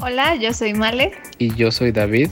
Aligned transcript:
Hola, 0.00 0.36
yo 0.36 0.54
soy 0.54 0.74
Male. 0.74 1.10
Y 1.38 1.52
yo 1.56 1.72
soy 1.72 1.90
David. 1.90 2.30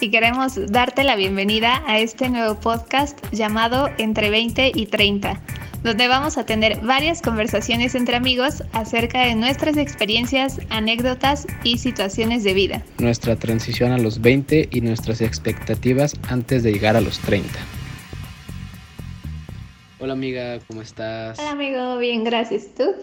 Y 0.00 0.10
queremos 0.10 0.58
darte 0.72 1.04
la 1.04 1.16
bienvenida 1.16 1.82
a 1.86 1.98
este 1.98 2.30
nuevo 2.30 2.58
podcast 2.58 3.18
llamado 3.30 3.90
Entre 3.98 4.30
20 4.30 4.72
y 4.74 4.86
30, 4.86 5.38
donde 5.82 6.08
vamos 6.08 6.38
a 6.38 6.46
tener 6.46 6.80
varias 6.80 7.20
conversaciones 7.20 7.94
entre 7.94 8.16
amigos 8.16 8.64
acerca 8.72 9.20
de 9.20 9.34
nuestras 9.34 9.76
experiencias, 9.76 10.60
anécdotas 10.70 11.46
y 11.62 11.76
situaciones 11.76 12.42
de 12.42 12.54
vida. 12.54 12.82
Nuestra 12.98 13.36
transición 13.36 13.92
a 13.92 13.98
los 13.98 14.22
20 14.22 14.70
y 14.72 14.80
nuestras 14.80 15.20
expectativas 15.20 16.14
antes 16.30 16.62
de 16.62 16.72
llegar 16.72 16.96
a 16.96 17.02
los 17.02 17.18
30. 17.18 17.50
Hola 20.00 20.14
amiga, 20.14 20.58
¿cómo 20.66 20.80
estás? 20.80 21.38
Hola 21.38 21.50
amigo, 21.50 21.98
bien, 21.98 22.24
gracias. 22.24 22.68
¿Tú? 22.74 22.94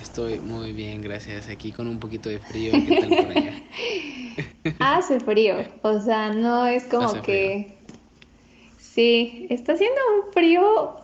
Estoy 0.00 0.38
muy 0.40 0.72
bien, 0.72 1.02
gracias. 1.02 1.48
Aquí 1.48 1.72
con 1.72 1.88
un 1.88 1.98
poquito 1.98 2.28
de 2.28 2.38
frío. 2.38 2.72
¿Qué 2.72 3.00
tal 3.00 3.08
por 3.08 3.30
allá? 3.30 3.62
Hace 4.80 5.20
frío. 5.20 5.56
O 5.82 6.00
sea, 6.00 6.32
no 6.32 6.66
es 6.66 6.84
como 6.84 7.22
que. 7.22 7.78
Sí, 8.78 9.46
está 9.50 9.74
haciendo 9.74 10.00
un 10.16 10.32
frío 10.32 10.98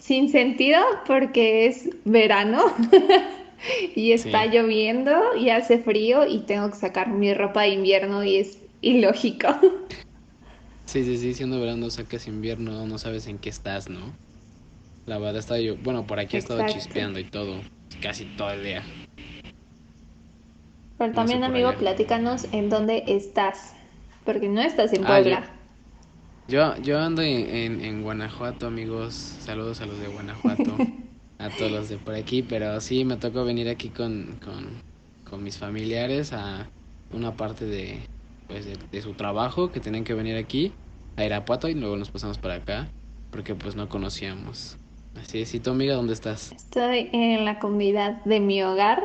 sin 0.00 0.30
sentido 0.30 0.80
porque 1.06 1.66
es 1.66 1.88
verano 2.04 2.62
y 3.96 4.12
está 4.12 4.46
lloviendo 4.46 5.36
y 5.36 5.50
hace 5.50 5.78
frío 5.78 6.26
y 6.26 6.40
tengo 6.40 6.70
que 6.70 6.76
sacar 6.76 7.08
mi 7.08 7.34
ropa 7.34 7.62
de 7.62 7.70
invierno 7.70 8.22
y 8.22 8.36
es 8.36 8.58
ilógico. 8.82 9.48
Sí, 10.86 11.04
sí, 11.04 11.18
sí, 11.18 11.34
siendo 11.34 11.60
verano 11.60 11.90
sacas 11.90 12.28
invierno, 12.28 12.86
no 12.86 12.96
sabes 12.96 13.26
en 13.26 13.38
qué 13.38 13.48
estás, 13.50 13.90
¿no? 13.90 14.14
La 15.06 15.18
verdad 15.18 15.38
está 15.38 15.58
yo, 15.58 15.76
bueno, 15.76 16.06
por 16.06 16.20
aquí 16.20 16.36
ha 16.36 16.38
estado 16.38 16.64
chispeando 16.68 17.18
y 17.18 17.24
todo 17.24 17.60
casi 18.00 18.24
todo 18.36 18.50
el 18.50 18.62
día. 18.62 18.82
Pero 20.98 21.12
también, 21.12 21.44
amigo, 21.44 21.74
platícanos 21.74 22.46
en 22.52 22.70
dónde 22.70 23.04
estás, 23.06 23.74
porque 24.24 24.48
no 24.48 24.62
estás 24.62 24.92
en 24.94 25.04
ah, 25.04 25.08
Puebla. 25.08 25.50
yo, 26.48 26.76
yo, 26.78 26.98
ando 26.98 27.22
en, 27.22 27.84
en, 27.84 28.02
Guanajuato, 28.02 28.66
amigos. 28.66 29.14
Saludos 29.14 29.80
a 29.82 29.86
los 29.86 29.98
de 30.00 30.08
Guanajuato, 30.08 30.76
a 31.38 31.50
todos 31.50 31.70
los 31.70 31.88
de 31.88 31.98
por 31.98 32.14
aquí. 32.14 32.42
Pero 32.42 32.80
sí, 32.80 33.04
me 33.04 33.16
tocó 33.16 33.44
venir 33.44 33.68
aquí 33.68 33.90
con, 33.90 34.38
con, 34.42 34.82
con 35.28 35.42
mis 35.42 35.58
familiares 35.58 36.32
a 36.32 36.66
una 37.12 37.36
parte 37.36 37.66
de, 37.66 38.00
pues, 38.48 38.64
de, 38.64 38.78
de, 38.90 39.02
su 39.02 39.12
trabajo 39.12 39.70
que 39.70 39.80
tenían 39.80 40.04
que 40.04 40.14
venir 40.14 40.36
aquí 40.36 40.72
a 41.16 41.24
Irapuato 41.24 41.68
y 41.68 41.74
luego 41.74 41.96
nos 41.96 42.10
pasamos 42.10 42.38
para 42.38 42.54
acá 42.54 42.88
porque 43.30 43.54
pues 43.54 43.76
no 43.76 43.88
conocíamos. 43.88 44.78
Así 45.22 45.42
es, 45.42 45.54
¿y 45.54 45.60
tu 45.60 45.70
amiga 45.70 45.94
dónde 45.94 46.12
estás? 46.12 46.52
Estoy 46.52 47.08
en 47.12 47.44
la 47.44 47.58
comunidad 47.58 48.22
de 48.24 48.40
mi 48.40 48.62
hogar. 48.62 49.04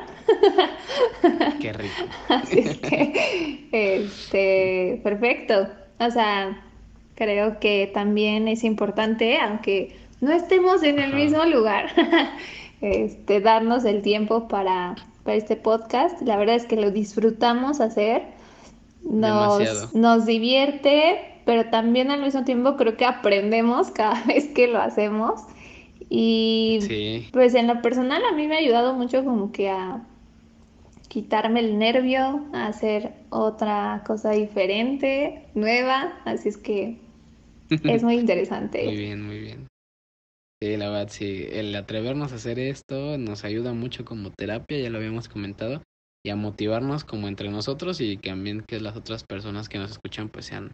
Qué 1.60 1.74
rico. 1.74 1.94
Así 2.30 2.60
es 2.60 2.78
que, 2.80 3.68
este, 3.72 5.00
perfecto. 5.04 5.68
O 6.00 6.12
sea, 6.12 6.62
creo 7.16 7.60
que 7.60 7.90
también 7.94 8.48
es 8.48 8.64
importante, 8.64 9.38
aunque 9.40 9.96
no 10.20 10.32
estemos 10.32 10.84
en 10.84 11.00
el 11.00 11.14
mismo 11.14 11.46
lugar, 11.46 11.90
este, 12.82 13.40
darnos 13.40 13.86
el 13.86 14.02
tiempo 14.02 14.48
para, 14.48 14.96
para 15.24 15.38
este 15.38 15.56
podcast. 15.56 16.22
La 16.22 16.38
verdad 16.38 16.56
es 16.56 16.66
que 16.66 16.76
lo 16.76 16.92
disfrutamos 16.92 17.80
hacer. 17.80 18.24
Nos, 19.04 19.96
nos 19.96 20.26
divierte, 20.26 21.42
pero 21.46 21.70
también 21.72 22.12
al 22.12 22.22
mismo 22.22 22.44
tiempo 22.44 22.76
creo 22.76 22.98
que 22.98 23.06
aprendemos 23.06 23.90
cada 23.92 24.22
vez 24.28 24.48
que 24.50 24.68
lo 24.68 24.80
hacemos. 24.80 25.42
Y 26.14 27.30
pues 27.32 27.56
en 27.56 27.68
lo 27.68 27.82
personal 27.82 28.22
a 28.26 28.36
mí 28.36 28.46
me 28.46 28.56
ha 28.56 28.60
ayudado 28.60 28.94
mucho 28.94 29.24
como 29.24 29.54
que 29.54 29.70
a 29.70 30.06
quitarme 31.08 31.62
el 31.62 31.80
nervio, 31.80 32.46
a 32.52 32.68
hacer 32.68 33.14
otra 33.30 34.04
cosa 34.06 34.32
diferente, 34.32 35.48
nueva, 35.56 36.20
así 36.26 36.50
es 36.50 36.58
que 36.58 36.98
es 37.70 38.04
muy 38.04 38.16
interesante. 38.16 38.84
muy 38.84 38.98
bien, 38.98 39.26
muy 39.26 39.40
bien. 39.40 39.68
Sí, 40.62 40.76
la 40.76 40.90
verdad, 40.90 41.08
sí, 41.10 41.48
el 41.50 41.74
atrevernos 41.76 42.34
a 42.34 42.36
hacer 42.36 42.60
esto 42.60 43.18
nos 43.18 43.46
ayuda 43.46 43.74
mucho 43.74 44.04
como 44.04 44.32
terapia, 44.32 44.80
ya 44.80 44.90
lo 44.90 44.98
habíamos 44.98 45.30
comentado, 45.30 45.82
y 46.26 46.30
a 46.30 46.36
motivarnos 46.36 47.06
como 47.06 47.30
entre 47.30 47.50
nosotros 47.50 48.02
y 48.02 48.18
también 48.18 48.66
que 48.68 48.82
las 48.82 48.98
otras 48.98 49.24
personas 49.24 49.70
que 49.70 49.80
nos 49.80 49.92
escuchan 49.92 50.28
pues 50.28 50.48
sean 50.48 50.72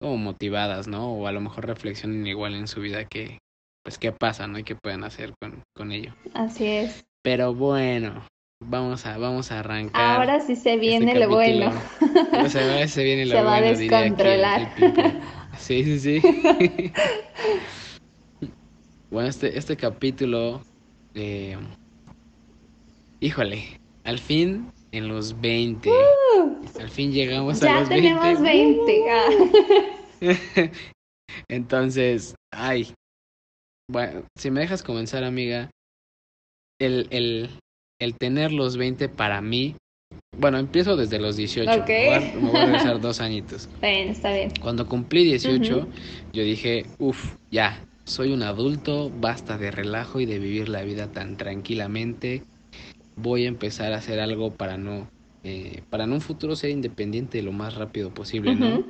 como 0.00 0.16
motivadas, 0.16 0.88
¿no? 0.88 1.12
O 1.12 1.28
a 1.28 1.32
lo 1.32 1.40
mejor 1.40 1.66
reflexionen 1.66 2.26
igual 2.26 2.54
en 2.54 2.66
su 2.66 2.80
vida 2.80 3.04
que, 3.04 3.38
pues 3.82 3.98
qué 3.98 4.12
pasa, 4.12 4.46
¿no? 4.46 4.58
Y 4.58 4.64
qué 4.64 4.76
pueden 4.76 5.04
hacer 5.04 5.34
con, 5.40 5.62
con 5.74 5.92
ello. 5.92 6.14
Así 6.34 6.66
es. 6.66 7.04
Pero 7.22 7.54
bueno, 7.54 8.24
vamos 8.60 9.06
a, 9.06 9.18
vamos 9.18 9.52
a 9.52 9.60
arrancar. 9.60 10.18
Ahora 10.18 10.40
sí 10.40 10.56
se 10.56 10.76
viene 10.76 11.18
lo 11.18 11.28
bueno. 11.28 11.72
O 12.44 12.48
sea, 12.48 12.86
se 12.88 13.04
viene 13.04 13.26
lo 13.26 13.34
bueno. 13.34 13.48
Va 13.48 13.56
a 13.56 13.60
descontrolar. 13.60 14.74
sí, 15.58 15.84
sí, 15.84 16.20
sí. 16.20 16.92
bueno, 19.10 19.28
este, 19.28 19.58
este 19.58 19.76
capítulo, 19.76 20.62
eh, 21.14 21.56
híjole, 23.20 23.80
al 24.04 24.18
fin 24.18 24.70
en 24.92 25.08
los 25.08 25.40
20. 25.40 25.90
Uh, 25.90 26.80
al 26.80 26.90
fin 26.90 27.12
llegamos 27.12 27.62
a 27.62 27.80
los 27.80 27.88
20. 27.88 28.08
Ya 28.08 28.20
tenemos 28.20 28.42
20. 28.42 29.04
Ah. 29.10 30.70
Entonces, 31.48 32.34
ay, 32.52 32.92
bueno, 33.92 34.22
si 34.36 34.50
me 34.50 34.60
dejas 34.60 34.82
comenzar, 34.82 35.22
amiga, 35.22 35.70
el, 36.80 37.06
el, 37.10 37.50
el 38.00 38.16
tener 38.16 38.52
los 38.52 38.76
20 38.76 39.08
para 39.10 39.40
mí, 39.42 39.76
bueno, 40.38 40.58
empiezo 40.58 40.96
desde 40.96 41.18
los 41.18 41.36
18. 41.36 41.70
Me, 41.86 42.36
voy 42.40 42.56
a, 42.56 42.64
regresar 42.64 43.00
dos 43.00 43.20
añitos. 43.20 43.68
Bien, 43.82 44.08
está 44.08 44.32
bien. 44.32 44.50
Cuando 44.60 44.86
cumplí 44.88 45.24
18, 45.24 45.88
yo 46.32 46.42
dije, 46.42 46.86
uff, 46.98 47.36
ya, 47.50 47.84
soy 48.04 48.32
un 48.32 48.42
adulto, 48.42 49.10
basta 49.10 49.58
de 49.58 49.70
relajo 49.70 50.20
y 50.20 50.26
de 50.26 50.38
vivir 50.38 50.68
la 50.68 50.82
vida 50.82 51.08
tan 51.08 51.36
tranquilamente. 51.36 52.42
Voy 53.16 53.44
a 53.44 53.48
empezar 53.48 53.92
a 53.92 53.98
hacer 53.98 54.20
algo 54.20 54.50
para 54.52 54.78
no, 54.78 55.06
eh, 55.44 55.82
para 55.90 56.04
en 56.04 56.12
un 56.12 56.22
futuro 56.22 56.56
ser 56.56 56.70
independiente 56.70 57.42
lo 57.42 57.52
más 57.52 57.74
rápido 57.74 58.12
posible, 58.12 58.54
¿no? 58.54 58.84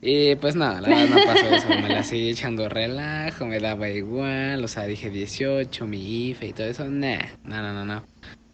Y 0.00 0.34
pues 0.36 0.54
nada, 0.54 0.82
la 0.82 0.88
verdad 0.88 1.08
no 1.08 1.24
pasó 1.24 1.54
eso, 1.54 1.68
me 1.68 1.88
la 1.88 2.02
seguí 2.02 2.28
echando 2.28 2.68
relajo, 2.68 3.46
me 3.46 3.58
daba 3.58 3.88
igual, 3.88 4.62
o 4.62 4.68
sea, 4.68 4.84
dije 4.84 5.08
18, 5.08 5.86
mi 5.86 6.28
IFE 6.28 6.48
y 6.48 6.52
todo 6.52 6.66
eso, 6.66 6.88
nah, 6.88 7.22
no, 7.44 7.62
no, 7.62 7.72
no, 7.72 7.84
no. 7.86 8.04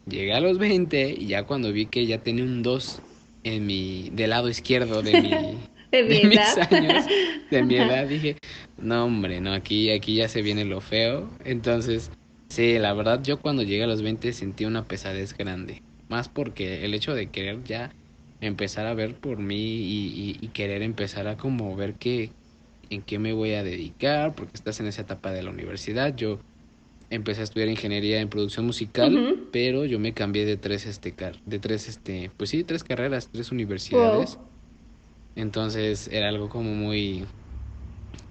Llegué 0.07 0.33
a 0.33 0.41
los 0.41 0.59
20 0.59 1.11
y 1.19 1.27
ya 1.27 1.45
cuando 1.45 1.73
vi 1.73 1.87
que 1.87 2.07
ya 2.07 2.19
tenía 2.19 2.45
un 2.45 2.63
2 2.63 3.03
en 3.43 3.67
mi, 3.67 4.11
del 4.13 4.31
lado 4.31 4.49
izquierdo 4.49 5.03
de 5.03 5.21
mi, 5.21 5.31
de, 5.91 6.03
mi 6.05 6.29
mis 6.29 6.59
años, 6.59 7.05
de 7.51 7.63
mi 7.63 7.77
edad, 7.77 8.07
dije, 8.07 8.37
no 8.79 9.05
hombre, 9.05 9.41
no, 9.41 9.53
aquí, 9.53 9.91
aquí 9.91 10.17
ya 10.17 10.29
se 10.29 10.43
viene 10.43 10.65
lo 10.65 10.81
feo. 10.81 11.29
Entonces, 11.45 12.11
sí, 12.49 12.79
la 12.79 12.93
verdad 12.93 13.23
yo 13.23 13.41
cuando 13.41 13.63
llegué 13.63 13.85
a 13.85 13.89
los 13.89 14.03
20 14.03 14.33
sentí 14.33 14.65
una 14.65 14.85
pesadez 14.85 15.37
grande, 15.37 15.83
más 16.09 16.29
porque 16.29 16.85
el 16.85 16.95
hecho 16.95 17.15
de 17.15 17.27
querer 17.27 17.63
ya 17.65 17.91
empezar 18.41 18.87
a 18.87 18.95
ver 18.95 19.15
por 19.15 19.39
mí 19.39 20.37
y, 20.41 20.49
querer 20.49 20.83
empezar 20.83 21.29
a 21.29 21.37
como 21.37 21.77
ver 21.77 21.95
qué, 21.95 22.31
en 22.91 23.03
qué 23.03 23.19
me 23.19 23.33
voy 23.33 23.53
a 23.53 23.63
dedicar, 23.63 24.35
porque 24.35 24.53
estás 24.55 24.81
en 24.81 24.87
esa 24.87 25.03
etapa 25.03 25.31
de 25.31 25.43
la 25.43 25.51
universidad. 25.51 26.15
Yo 26.17 26.41
empecé 27.09 27.43
a 27.43 27.45
estudiar 27.45 27.69
ingeniería 27.69 28.21
en 28.21 28.29
producción 28.29 28.67
musical, 28.67 29.49
pero 29.53 29.85
yo 29.85 29.99
me 29.99 30.13
cambié 30.13 30.45
de 30.45 30.57
tres 30.57 30.87
este 30.87 31.15
de 31.47 31.59
tres 31.59 31.89
este, 31.89 32.31
pues 32.37 32.51
sí, 32.51 32.65
tres 32.65 32.85
carreras, 32.85 33.29
tres 33.31 33.53
universidades. 33.53 34.39
Entonces 35.37 36.09
era 36.09 36.29
algo 36.29 36.49
como 36.49 36.75
muy 36.75 37.25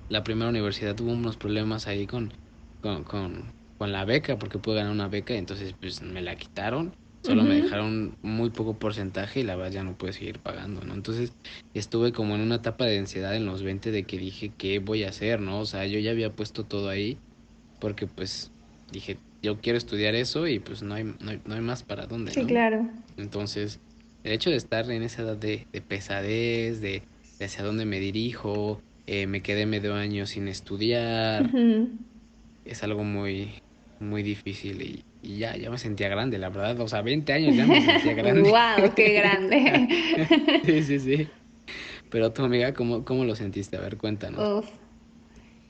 la 0.09 0.23
primera 0.23 0.49
universidad 0.49 0.95
tuvo 0.95 1.11
unos 1.11 1.37
problemas 1.37 1.87
ahí 1.87 2.07
con 2.07 2.33
con, 2.81 3.03
con, 3.03 3.51
con 3.77 3.91
la 3.91 4.05
beca 4.05 4.37
porque 4.37 4.57
pude 4.57 4.77
ganar 4.77 4.91
una 4.91 5.07
beca 5.07 5.33
y 5.33 5.37
entonces 5.37 5.73
pues 5.79 6.01
me 6.01 6.21
la 6.21 6.35
quitaron 6.35 6.93
Solo 7.23 7.43
me 7.43 7.55
dejaron 7.55 8.13
muy 8.23 8.49
poco 8.49 8.75
porcentaje 8.75 9.41
y 9.41 9.43
la 9.43 9.55
verdad 9.55 9.71
ya 9.71 9.83
no 9.83 9.97
pude 9.97 10.13
seguir 10.13 10.39
pagando, 10.39 10.81
¿no? 10.81 10.93
Entonces 10.93 11.33
estuve 11.75 12.13
como 12.13 12.35
en 12.35 12.41
una 12.41 12.55
etapa 12.55 12.85
de 12.85 12.97
ansiedad 12.97 13.35
en 13.35 13.45
los 13.45 13.61
20 13.61 13.91
de 13.91 14.03
que 14.03 14.17
dije, 14.17 14.51
¿qué 14.57 14.79
voy 14.79 15.03
a 15.03 15.09
hacer, 15.09 15.41
no? 15.41 15.59
O 15.59 15.65
sea, 15.65 15.85
yo 15.85 15.99
ya 15.99 16.11
había 16.11 16.31
puesto 16.31 16.63
todo 16.63 16.89
ahí 16.89 17.17
porque 17.79 18.07
pues 18.07 18.51
dije, 18.91 19.17
yo 19.43 19.59
quiero 19.59 19.77
estudiar 19.77 20.15
eso 20.15 20.47
y 20.47 20.59
pues 20.59 20.81
no 20.81 20.95
hay, 20.95 21.03
no 21.03 21.31
hay, 21.31 21.41
no 21.45 21.55
hay 21.55 21.61
más 21.61 21.83
para 21.83 22.05
dónde, 22.05 22.31
Sí, 22.31 22.45
claro. 22.45 22.87
Entonces, 23.17 23.79
el 24.23 24.33
hecho 24.33 24.49
de 24.49 24.55
estar 24.55 24.89
en 24.89 25.03
esa 25.03 25.23
edad 25.23 25.37
de, 25.37 25.65
de 25.73 25.81
pesadez, 25.81 26.81
de, 26.81 27.03
hacia 27.41 27.63
dónde 27.63 27.85
me 27.85 27.99
dirijo, 27.99 28.79
eh, 29.07 29.27
me 29.27 29.41
quedé 29.41 29.65
medio 29.65 29.95
año 29.95 30.25
sin 30.25 30.47
estudiar, 30.47 31.49
es 32.65 32.83
algo 32.83 33.03
muy, 33.03 33.59
muy 33.99 34.23
difícil 34.23 34.81
y, 34.81 35.01
y 35.21 35.37
ya, 35.37 35.55
ya 35.57 35.69
me 35.69 35.77
sentía 35.77 36.07
grande, 36.09 36.37
la 36.37 36.49
verdad. 36.49 36.79
O 36.79 36.87
sea, 36.87 37.01
20 37.01 37.33
años 37.33 37.55
ya 37.55 37.65
me 37.65 37.81
sentía 37.81 38.13
grande. 38.21 38.49
¡Wow! 38.49 38.93
¡Qué 38.95 39.13
grande! 39.13 39.87
sí, 40.65 40.83
sí, 40.83 40.99
sí. 40.99 41.27
Pero 42.09 42.31
tu 42.31 42.43
amiga, 42.43 42.73
¿cómo, 42.73 43.03
¿cómo 43.05 43.25
lo 43.25 43.35
sentiste? 43.35 43.77
A 43.77 43.81
ver, 43.81 43.97
cuéntanos. 43.97 44.63
Uf. 44.63 44.69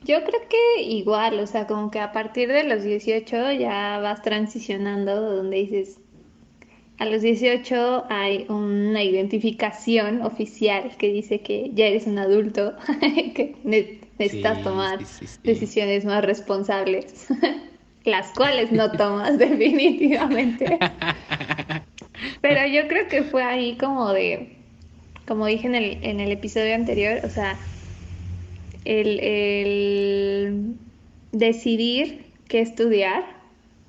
Yo 0.06 0.24
creo 0.24 0.42
que 0.50 0.82
igual, 0.84 1.40
o 1.40 1.48
sea, 1.48 1.68
como 1.68 1.92
que 1.92 2.00
a 2.00 2.14
partir 2.14 2.48
de 2.48 2.64
los 2.64 2.84
18 2.84 3.52
ya 3.54 4.00
vas 4.00 4.22
transicionando 4.22 5.20
donde 5.20 5.58
dices, 5.58 6.00
a 7.00 7.06
los 7.06 7.22
18 7.22 8.06
hay 8.10 8.46
una 8.48 9.04
identificación 9.04 10.22
oficial 10.22 10.96
que 10.98 11.10
dice 11.12 11.42
que 11.42 11.72
ya 11.74 11.88
eres 11.88 12.08
un 12.08 12.18
adulto, 12.18 12.76
que 13.36 13.56
necesitas 13.64 14.64
tomar 14.64 15.00
decisiones 15.44 16.06
más 16.06 16.24
responsables, 16.24 17.28
las 18.06 18.32
cuales 18.34 18.72
no 18.72 18.92
tomas 18.98 19.38
definitivamente. 19.38 20.78
Pero 22.42 22.68
yo 22.68 22.88
creo 22.88 23.08
que 23.08 23.24
fue 23.24 23.44
ahí 23.44 23.78
como 23.78 24.12
de, 24.12 24.58
como 25.28 25.46
dije 25.46 25.68
en 25.68 25.76
el, 25.76 26.04
en 26.04 26.20
el 26.20 26.32
episodio 26.32 26.76
anterior, 26.76 27.22
o 27.24 27.30
sea, 27.30 27.58
el, 28.86 29.20
el 29.20 30.76
decidir 31.32 32.26
qué 32.48 32.62
estudiar, 32.62 33.24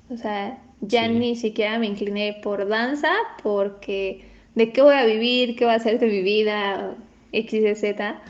o 0.09 0.17
sea, 0.17 0.57
ya 0.81 1.07
ni 1.07 1.35
siquiera 1.35 1.77
me 1.79 1.87
incliné 1.87 2.39
por 2.41 2.67
danza, 2.67 3.11
porque 3.43 4.25
de 4.55 4.71
qué 4.71 4.81
voy 4.81 4.95
a 4.95 5.05
vivir, 5.05 5.55
qué 5.55 5.65
voy 5.65 5.73
a 5.73 5.77
hacer 5.77 5.99
de 5.99 6.07
mi 6.07 6.21
vida, 6.21 6.95
X, 7.31 7.79
Z. 7.79 8.21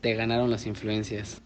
Te 0.00 0.14
ganaron 0.14 0.50
las 0.50 0.66
influencias. 0.66 1.40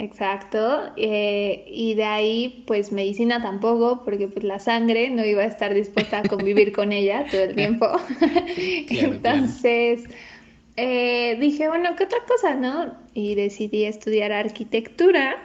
Exacto, 0.00 0.92
eh, 0.96 1.64
y 1.66 1.94
de 1.94 2.04
ahí 2.04 2.62
pues 2.68 2.92
medicina 2.92 3.42
tampoco, 3.42 4.04
porque 4.04 4.28
pues 4.28 4.44
la 4.44 4.60
sangre 4.60 5.10
no 5.10 5.24
iba 5.24 5.42
a 5.42 5.46
estar 5.46 5.74
dispuesta 5.74 6.18
a 6.18 6.22
convivir 6.22 6.72
con 6.72 6.92
ella 6.92 7.26
todo 7.28 7.42
el 7.42 7.56
tiempo. 7.56 7.90
Entonces 8.56 10.04
eh, 10.76 11.36
dije, 11.40 11.66
bueno, 11.66 11.96
¿qué 11.96 12.04
otra 12.04 12.20
cosa, 12.28 12.54
no? 12.54 12.94
Y 13.12 13.34
decidí 13.34 13.84
estudiar 13.84 14.30
arquitectura 14.30 15.36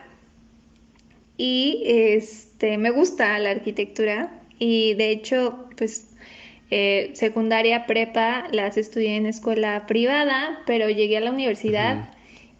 y 1.35 1.81
este, 1.87 2.77
me 2.77 2.91
gusta 2.91 3.39
la 3.39 3.49
arquitectura 3.49 4.39
y 4.59 4.93
de 4.93 5.09
hecho 5.09 5.67
pues 5.75 6.15
eh, 6.69 7.09
secundaria, 7.13 7.87
prepa 7.87 8.47
las 8.51 8.77
estudié 8.77 9.15
en 9.15 9.25
escuela 9.25 9.87
privada, 9.87 10.61
pero 10.67 10.89
llegué 10.89 11.17
a 11.17 11.21
la 11.21 11.31
universidad 11.31 12.09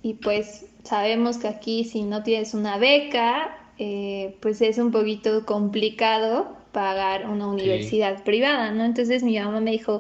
y 0.02 0.16
pues 0.16 0.66
sabemos 0.84 1.38
que 1.38 1.48
aquí 1.48 1.84
si 1.84 2.04
no 2.04 2.24
tienes 2.24 2.54
una 2.54 2.78
beca, 2.78 3.58
eh, 3.78 4.36
pues 4.42 4.62
es 4.62 4.78
un 4.78 4.92
poquito 4.92 5.46
complicado 5.46 6.56
pagar 6.72 7.30
una 7.30 7.48
universidad 7.48 8.24
privada, 8.24 8.72
¿no? 8.72 8.84
Entonces 8.84 9.24
mi 9.24 9.40
mamá 9.40 9.60
me 9.62 9.72
dijo, 9.72 10.00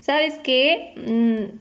¿sabes 0.00 0.34
qué? 0.42 0.94
Mm, 0.96 1.58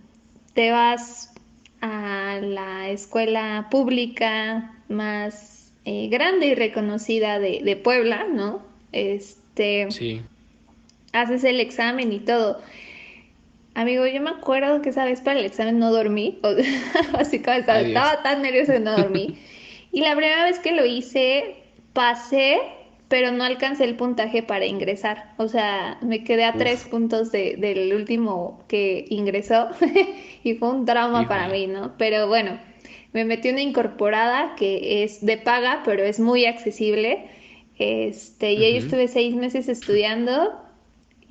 te 0.53 0.71
vas 0.71 1.33
a 1.81 2.39
la 2.41 2.89
escuela 2.89 3.67
pública 3.69 4.73
más 4.87 5.71
eh, 5.85 6.07
grande 6.07 6.47
y 6.47 6.55
reconocida 6.55 7.39
de, 7.39 7.61
de, 7.61 7.75
Puebla, 7.75 8.25
¿no? 8.31 8.61
Este, 8.93 9.91
sí. 9.91 10.21
Haces 11.11 11.43
el 11.43 11.59
examen 11.59 12.13
y 12.13 12.19
todo. 12.19 12.61
Amigo, 13.75 14.05
yo 14.05 14.21
me 14.21 14.29
acuerdo 14.29 14.81
que 14.81 14.89
esa 14.89 15.05
vez 15.05 15.21
para 15.21 15.39
el 15.39 15.45
examen 15.45 15.79
no 15.79 15.91
dormí, 15.91 16.39
así 17.17 17.39
como 17.41 17.57
estaba, 17.57 17.81
estaba 17.81 18.21
tan 18.21 18.41
nerviosa 18.41 18.73
que 18.73 18.79
no 18.79 18.97
dormí. 18.97 19.37
y 19.91 20.01
la 20.01 20.15
primera 20.15 20.45
vez 20.45 20.59
que 20.59 20.73
lo 20.73 20.85
hice, 20.85 21.55
pasé, 21.93 22.59
pero 23.07 23.31
no 23.31 23.43
alcancé 23.43 23.85
el 23.85 23.95
puntaje 23.95 24.43
para 24.43 24.65
ingresar. 24.65 25.33
O 25.37 25.47
sea, 25.47 25.97
me 26.01 26.23
quedé 26.23 26.45
a 26.45 26.53
tres 26.53 26.83
puntos 26.85 27.31
de, 27.31 27.55
del 27.57 27.93
último 27.93 28.63
que 28.67 29.05
ingresó 29.09 29.69
y 30.43 30.53
fue 30.55 30.69
un 30.69 30.85
trauma 30.85 31.27
para 31.27 31.47
mí, 31.47 31.65
¿no? 31.67 31.93
Pero 31.97 32.27
bueno, 32.27 32.59
me 33.11 33.25
metí 33.25 33.49
una 33.49 33.61
incorporada 33.61 34.55
que 34.55 35.03
es 35.03 35.25
de 35.25 35.37
paga, 35.37 35.81
pero 35.83 36.03
es 36.03 36.19
muy 36.19 36.45
accesible. 36.45 37.27
Este, 37.79 38.53
y 38.53 38.65
ahí 38.65 38.77
estuve 38.77 39.07
seis 39.07 39.35
meses 39.35 39.67
estudiando 39.67 40.62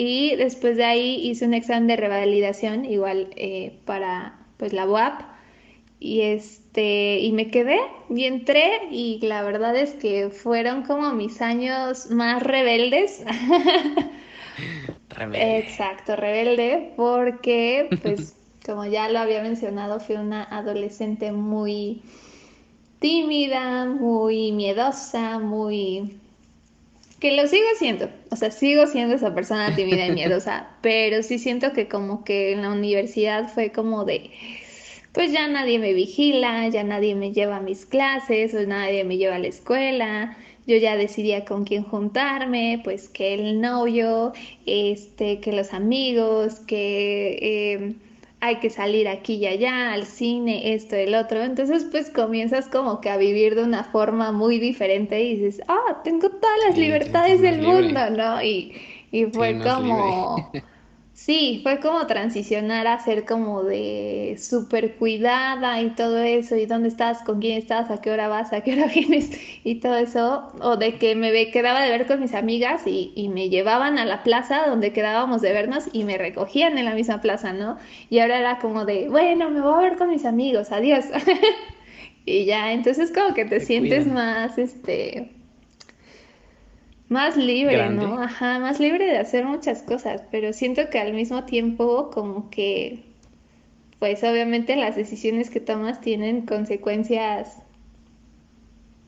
y 0.05 0.35
después 0.35 0.77
de 0.77 0.85
ahí 0.85 1.29
hice 1.29 1.47
un 1.47 1.55
examen 1.55 1.87
de 1.87 1.95
revalidación, 1.95 2.85
igual 2.85 3.29
eh, 3.37 3.79
para 3.85 4.37
pues 4.57 4.73
la 4.73 4.85
UAP. 4.85 5.21
Y 6.01 6.23
este, 6.23 7.21
y 7.21 7.31
me 7.31 7.53
quedé 7.53 7.79
y 8.11 8.25
entré, 8.25 8.89
y 8.91 9.21
la 9.23 9.45
verdad 9.45 9.77
es 9.77 9.93
que 9.93 10.31
fueron 10.31 10.83
como 10.83 11.13
mis 11.13 11.41
años 11.41 12.11
más 12.11 12.43
rebeldes. 12.43 13.23
Rebelde. 15.09 15.59
Exacto, 15.59 16.17
rebelde, 16.17 16.95
porque 16.97 17.89
pues 18.03 18.35
como 18.67 18.85
ya 18.87 19.09
lo 19.09 19.21
había 19.21 19.41
mencionado, 19.41 20.01
fui 20.01 20.17
una 20.17 20.43
adolescente 20.43 21.31
muy 21.31 22.03
tímida, 22.99 23.85
muy 23.85 24.51
miedosa, 24.51 25.39
muy 25.39 26.19
que 27.23 27.37
lo 27.37 27.47
sigo 27.47 27.69
siendo, 27.79 28.11
o 28.33 28.37
sea, 28.37 28.51
sigo 28.51 28.85
siendo 28.89 29.15
esa 29.15 29.33
persona 29.33 29.73
tímida 29.77 30.07
y 30.07 30.11
miedosa, 30.11 30.71
pero 30.81 31.23
sí 31.23 31.39
siento 31.39 31.73
que 31.73 31.87
como 31.87 32.25
que 32.25 32.51
en 32.51 32.63
la 32.63 32.73
universidad 32.73 33.49
fue 33.49 33.71
como 33.71 34.05
de, 34.05 34.33
pues 35.13 35.31
ya 35.31 35.47
nadie 35.47 35.79
me 35.79 35.93
vigila, 35.93 36.69
ya 36.69 36.83
nadie 36.83 37.15
me 37.15 37.31
lleva 37.31 37.59
a 37.59 37.61
mis 37.61 37.87
clases, 37.87 38.55
o 38.55 38.67
nadie 38.67 39.05
me 39.05 39.19
lleva 39.19 39.37
a 39.37 39.39
la 39.39 39.47
escuela, 39.47 40.37
yo 40.67 40.77
ya 40.79 40.97
decidía 40.97 41.45
con 41.45 41.63
quién 41.63 41.85
juntarme, 41.85 42.81
pues 42.83 43.09
que 43.09 43.35
el 43.35 43.61
novio, 43.61 44.33
este, 44.67 45.39
que 45.39 45.53
los 45.53 45.73
amigos, 45.73 46.59
que... 46.67 47.39
Eh, 47.41 47.95
hay 48.43 48.57
que 48.57 48.71
salir 48.71 49.07
aquí 49.07 49.35
y 49.35 49.47
allá, 49.47 49.93
al 49.93 50.05
cine, 50.05 50.75
esto, 50.75 50.97
el 50.97 51.15
otro. 51.15 51.41
Entonces, 51.43 51.87
pues 51.93 52.11
comienzas 52.11 52.69
como 52.69 53.01
que 53.01 53.09
a 53.09 53.17
vivir 53.17 53.55
de 53.55 53.63
una 53.63 53.85
forma 53.85 54.33
muy 54.33 54.59
diferente 54.59 55.23
y 55.23 55.37
dices, 55.37 55.63
ah, 55.69 56.01
tengo 56.03 56.29
todas 56.29 56.59
las 56.67 56.77
libertades 56.77 57.41
del 57.41 57.63
mundo, 57.63 58.11
¿no? 58.11 58.43
Y, 58.43 58.73
y 59.13 59.27
fue 59.27 59.61
como... 59.61 60.51
Sí, 61.25 61.61
fue 61.63 61.79
como 61.79 62.05
transicionar 62.09 62.89
a 62.89 62.99
ser 62.99 63.25
como 63.25 63.63
de 63.63 64.37
súper 64.41 64.97
cuidada 64.97 65.81
y 65.81 65.91
todo 65.91 66.19
eso, 66.19 66.57
y 66.57 66.67
dónde 66.67 66.89
estás, 66.89 67.23
con 67.23 67.41
quién 67.41 67.59
estás, 67.59 67.93
a 67.93 68.01
qué 68.01 68.11
hora 68.11 68.27
vas, 68.27 68.53
a 68.53 68.63
qué 68.63 68.73
hora 68.73 68.87
vienes, 68.93 69.31
y 69.63 69.77
todo 69.77 69.97
eso, 69.99 70.53
o 70.61 70.77
de 70.77 70.99
que 70.99 71.15
me 71.15 71.31
quedaba 71.53 71.81
de 71.85 71.91
ver 71.91 72.09
con 72.09 72.19
mis 72.19 72.35
amigas 72.35 72.89
y, 72.89 73.13
y, 73.15 73.29
me 73.29 73.51
llevaban 73.51 73.99
a 73.99 74.05
la 74.05 74.25
plaza 74.25 74.67
donde 74.67 74.93
quedábamos 74.93 75.43
de 75.43 75.53
vernos 75.53 75.85
y 75.93 76.03
me 76.03 76.19
recogían 76.19 76.77
en 76.77 76.87
la 76.87 76.95
misma 76.95 77.21
plaza, 77.21 77.53
¿no? 77.53 77.79
Y 78.11 78.19
ahora 78.19 78.41
era 78.41 78.59
como 78.59 78.85
de, 78.85 79.09
bueno, 79.09 79.49
me 79.51 79.61
voy 79.61 79.75
a 79.75 79.91
ver 79.91 79.99
con 79.99 80.11
mis 80.11 80.25
amigos, 80.25 80.73
adiós. 80.73 81.05
y 82.27 82.47
ya, 82.47 82.73
entonces 82.73 83.13
como 83.13 83.33
que 83.33 83.45
te, 83.45 83.61
sientes 83.61 84.09
más, 84.09 84.59
este, 84.59 85.31
más 87.13 87.37
libre, 87.37 87.91
¿no? 87.91 88.21
Ajá, 88.21 88.59
más 88.59 88.81
libre 88.81 89.05
de 89.05 89.19
hacer 89.19 89.45
muchas 89.45 89.83
cosas, 89.83 90.23
pero 90.31 90.53
siento 90.53 90.89
que 90.91 90.99
al 90.99 91.13
mismo 91.13 91.45
tiempo 91.45 92.11
como 92.11 92.51
que, 92.51 93.05
pues 93.99 94.25
obviamente 94.25 94.75
las 94.77 94.97
decisiones 94.97 95.51
que 95.51 95.61
tomas 95.61 96.01
tienen 96.01 96.47
consecuencias 96.47 97.59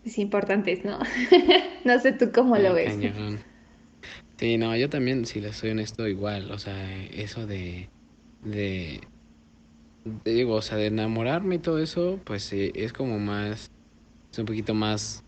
pues, 0.02 0.18
importantes, 0.18 0.84
¿no? 0.84 0.99
no 1.84 1.99
sé 1.99 2.12
tú 2.12 2.30
cómo 2.32 2.56
lo 2.58 2.75
ves. 2.75 2.94
Sí, 4.37 4.58
no, 4.58 4.76
yo 4.76 4.90
también, 4.90 5.25
si 5.25 5.40
les 5.40 5.56
soy 5.56 5.70
honesto, 5.70 6.06
igual, 6.06 6.50
o 6.50 6.58
sea, 6.58 7.02
eso 7.12 7.46
de, 7.46 7.88
de, 8.42 9.00
digo, 10.25 10.56
o 10.56 10.62
sea, 10.62 10.76
de 10.76 10.87
enamorarme 10.87 11.54
y 11.54 11.58
todo 11.58 11.78
eso, 11.78 12.20
pues 12.25 12.52
es 12.52 12.92
como 12.92 13.18
más, 13.18 13.70
es 14.32 14.38
un 14.38 14.44
poquito 14.44 14.75
más 14.75 15.23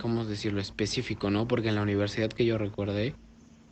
¿cómo 0.00 0.24
decirlo? 0.24 0.60
Específico, 0.60 1.30
¿no? 1.30 1.46
Porque 1.46 1.68
en 1.68 1.74
la 1.76 1.82
universidad 1.82 2.30
que 2.30 2.44
yo 2.44 2.58
recuerde, 2.58 3.14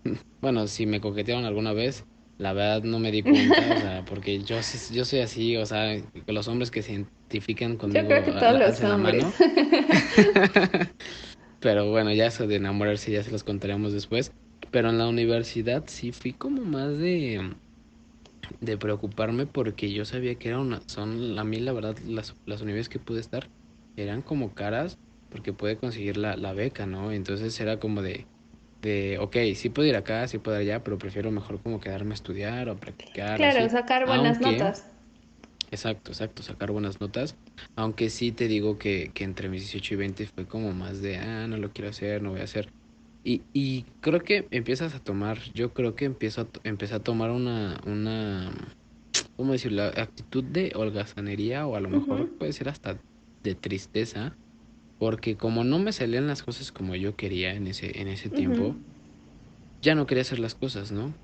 bueno, 0.43 0.67
si 0.67 0.87
me 0.87 1.01
coquetearon 1.01 1.45
alguna 1.45 1.73
vez, 1.73 2.05
la 2.39 2.53
verdad 2.53 2.83
no 2.83 2.99
me 2.99 3.13
di 3.13 3.23
cuenta, 3.23 3.61
o 3.61 3.77
sea, 3.81 4.05
porque 4.09 4.41
yo, 4.41 4.57
yo 4.93 5.05
soy 5.05 5.21
así, 5.21 5.57
o 5.57 5.67
sea, 5.67 5.97
los 6.27 6.49
hombres 6.49 6.71
que 6.71 6.83
se 6.83 6.93
identifican 6.93 7.77
conmigo. 7.77 8.03
Yo 8.03 8.09
creo 8.09 8.25
que 8.25 8.33
todos 8.33 8.59
los 8.59 8.81
hombres. 8.83 9.25
Pero 11.61 11.91
bueno, 11.91 12.13
ya 12.13 12.27
eso 12.27 12.47
de 12.47 12.57
enamorarse 12.57 13.11
ya 13.11 13.23
se 13.23 13.31
los 13.31 13.43
contaremos 13.43 13.93
después. 13.93 14.33
Pero 14.71 14.91
en 14.91 14.99
la 14.99 15.09
universidad 15.09 15.85
sí 15.87 16.13
fui 16.13 16.33
como 16.33 16.63
más 16.63 16.99
de 16.99 17.55
de 18.61 18.77
preocuparme 18.77 19.47
porque 19.47 19.91
yo 19.93 20.05
sabía 20.05 20.35
que 20.35 20.49
era 20.49 20.61
una 20.61 20.81
son 20.87 21.39
a 21.39 21.45
mí 21.45 21.61
la 21.61 21.73
verdad 21.73 21.97
las 22.07 22.37
las 22.45 22.61
universidades 22.61 22.89
que 22.89 22.99
pude 22.99 23.21
estar 23.21 23.49
eran 23.97 24.23
como 24.23 24.53
caras 24.53 24.99
porque 25.35 25.53
puede 25.53 25.77
conseguir 25.77 26.17
la, 26.17 26.37
la 26.37 26.53
beca, 26.53 26.87
¿no? 26.87 27.11
Entonces 27.11 27.59
era 27.59 27.81
como 27.81 28.03
de, 28.03 28.25
de, 28.81 29.19
ok, 29.19 29.37
sí 29.57 29.69
puedo 29.69 29.89
ir 29.89 29.97
acá, 29.97 30.29
sí 30.29 30.39
puedo 30.39 30.57
ir 30.61 30.71
allá, 30.71 30.85
pero 30.85 30.97
prefiero 30.97 31.33
mejor 31.33 31.61
como 31.61 31.81
quedarme 31.81 32.13
a 32.13 32.15
estudiar 32.15 32.69
o 32.69 32.77
practicar. 32.77 33.41
Claro, 33.41 33.69
sacar 33.69 34.07
buenas 34.07 34.41
notas. 34.41 34.87
Exacto, 35.73 36.13
exacto, 36.13 36.45
sacar 36.45 36.71
buenas 36.71 37.01
notas. 37.01 37.35
Aunque 37.77 38.11
sí 38.11 38.31
te 38.31 38.47
digo 38.47 38.79
que, 38.79 39.11
que 39.13 39.25
entre 39.25 39.49
mis 39.49 39.63
18 39.63 39.95
y 39.95 39.97
20 39.97 40.29
fue 40.33 40.47
como 40.47 40.73
más 40.73 41.03
de, 41.03 41.17
ah, 41.17 41.49
no 41.49 41.57
lo 41.57 41.73
quiero 41.73 41.91
hacer, 41.91 42.23
no 42.23 42.31
voy 42.31 42.41
a 42.41 42.45
hacer. 42.45 42.69
Y, 43.27 43.43
y 43.53 43.87
creo 44.01 44.21
que 44.21 44.47
empiezas 44.53 44.95
a 44.95 45.01
tomar, 45.01 45.41
yo 45.53 45.73
creo 45.73 45.97
que 45.97 46.05
empiezo 46.05 46.43
a, 46.43 46.47
empecé 46.63 46.95
a 46.95 47.03
tomar 47.03 47.33
una, 47.33 47.81
una, 47.87 48.53
¿cómo 49.37 49.51
decirlo? 49.51 49.83
Actitud 49.83 50.45
de 50.45 50.71
holgazanería 50.77 51.67
o 51.67 51.75
a 51.75 51.81
lo 51.81 51.89
mejor 51.89 52.39
puede 52.39 52.53
ser 52.53 52.69
hasta 52.69 53.01
de 53.43 53.55
tristeza 53.57 54.37
porque 54.99 55.37
como 55.37 55.65
no 55.65 55.79
me 55.79 55.93
salían 55.93 56.27
las 56.27 56.43
cosas 56.43 56.73
como 56.73 56.95
yo 56.95 57.17
quería 57.17 57.55
en 57.55 57.67
ese, 57.67 58.01
en 58.01 58.09
ese 58.09 58.29
tiempo, 58.31 58.77
ya 59.85 59.95
no 59.95 60.07
quería 60.07 60.23
hacer 60.23 60.39
las 60.39 60.55
cosas, 60.55 60.93
¿no? 60.93 61.15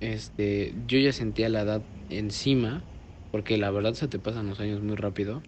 este, 0.00 0.74
yo 0.86 0.98
ya 0.98 1.12
sentía 1.12 1.48
la 1.48 1.62
edad 1.62 1.82
encima, 2.08 2.82
porque 3.30 3.58
la 3.58 3.70
verdad 3.70 3.94
se 3.94 4.08
te 4.08 4.18
pasan 4.18 4.48
los 4.48 4.60
años 4.60 4.82
muy 4.82 4.96
rápido. 4.96 5.42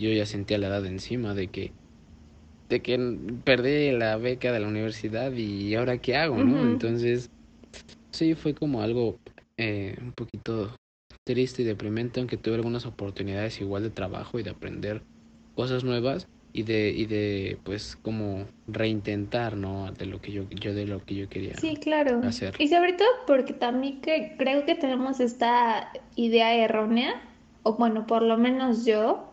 Yo 0.00 0.10
ya 0.10 0.26
sentía 0.26 0.58
la 0.58 0.68
edad 0.68 0.86
encima 0.86 1.34
de 1.34 1.48
que 1.48 1.72
de 2.70 2.82
que 2.82 2.98
perdí 3.44 3.92
la 3.92 4.16
beca 4.18 4.52
de 4.52 4.60
la 4.60 4.68
universidad 4.68 5.32
y 5.32 5.74
ahora 5.74 5.98
qué 5.98 6.16
hago, 6.16 6.36
¿no? 6.36 6.62
Entonces, 6.62 7.30
sí, 8.14 8.34
fue 8.34 8.54
como 8.54 8.82
algo 8.82 9.16
eh, 9.58 9.96
un 10.02 10.12
poquito 10.12 10.74
triste 11.26 11.62
y 11.62 11.64
deprimente, 11.64 12.20
aunque 12.20 12.36
tuve 12.36 12.56
algunas 12.56 12.84
oportunidades 12.84 13.60
igual 13.62 13.84
de 13.84 13.90
trabajo 13.90 14.38
y 14.38 14.42
de 14.42 14.50
aprender 14.50 15.02
cosas 15.56 15.82
nuevas 15.82 16.26
y 16.58 16.64
de, 16.64 16.90
y 16.90 17.06
de 17.06 17.56
pues 17.62 17.94
como 18.02 18.46
reintentar, 18.66 19.56
¿no? 19.56 19.92
De 19.92 20.06
lo 20.06 20.20
que 20.20 20.32
yo, 20.32 20.42
yo 20.50 20.74
de 20.74 20.86
lo 20.86 21.04
que 21.04 21.14
yo 21.14 21.28
quería 21.28 21.54
sí, 21.54 21.76
claro. 21.76 22.20
hacer. 22.24 22.56
Y 22.58 22.66
sobre 22.66 22.94
todo 22.94 23.06
porque 23.28 23.52
también 23.52 24.00
que 24.00 24.34
creo 24.36 24.66
que 24.66 24.74
tenemos 24.74 25.20
esta 25.20 25.92
idea 26.16 26.52
errónea, 26.56 27.22
o 27.62 27.74
bueno, 27.74 28.08
por 28.08 28.22
lo 28.22 28.36
menos 28.38 28.84
yo, 28.84 29.30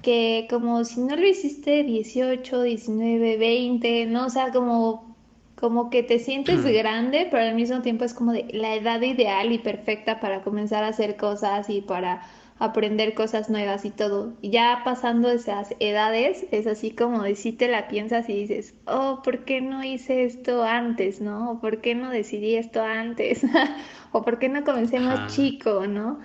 que 0.00 0.46
como 0.48 0.84
si 0.84 1.00
no 1.00 1.16
lo 1.16 1.26
hiciste 1.26 1.82
18, 1.82 2.62
19, 2.62 3.36
20, 3.36 4.06
¿no? 4.06 4.26
O 4.26 4.30
sea, 4.30 4.52
como, 4.52 5.16
como 5.56 5.90
que 5.90 6.04
te 6.04 6.20
sientes 6.20 6.64
grande, 6.64 7.26
pero 7.32 7.42
al 7.42 7.56
mismo 7.56 7.82
tiempo 7.82 8.04
es 8.04 8.14
como 8.14 8.30
de 8.30 8.46
la 8.52 8.76
edad 8.76 9.02
ideal 9.02 9.50
y 9.50 9.58
perfecta 9.58 10.20
para 10.20 10.42
comenzar 10.42 10.84
a 10.84 10.88
hacer 10.88 11.16
cosas 11.16 11.68
y 11.68 11.80
para 11.80 12.22
aprender 12.58 13.14
cosas 13.14 13.50
nuevas 13.50 13.84
y 13.84 13.90
todo. 13.90 14.32
Ya 14.42 14.82
pasando 14.84 15.30
esas 15.30 15.74
edades, 15.80 16.46
es 16.50 16.66
así 16.66 16.90
como 16.90 17.22
de 17.22 17.34
si 17.34 17.52
te 17.52 17.68
la 17.68 17.88
piensas 17.88 18.28
y 18.28 18.34
dices, 18.34 18.74
oh, 18.86 19.20
¿por 19.24 19.44
qué 19.44 19.60
no 19.60 19.82
hice 19.82 20.24
esto 20.24 20.62
antes, 20.62 21.20
no? 21.20 21.52
¿O 21.52 21.60
por 21.60 21.80
qué 21.80 21.94
no 21.94 22.10
decidí 22.10 22.54
esto 22.54 22.82
antes? 22.82 23.44
¿O 24.12 24.22
por 24.22 24.38
qué 24.38 24.48
no 24.48 24.64
comencé 24.64 25.00
más 25.00 25.34
chico, 25.34 25.86
no? 25.86 26.20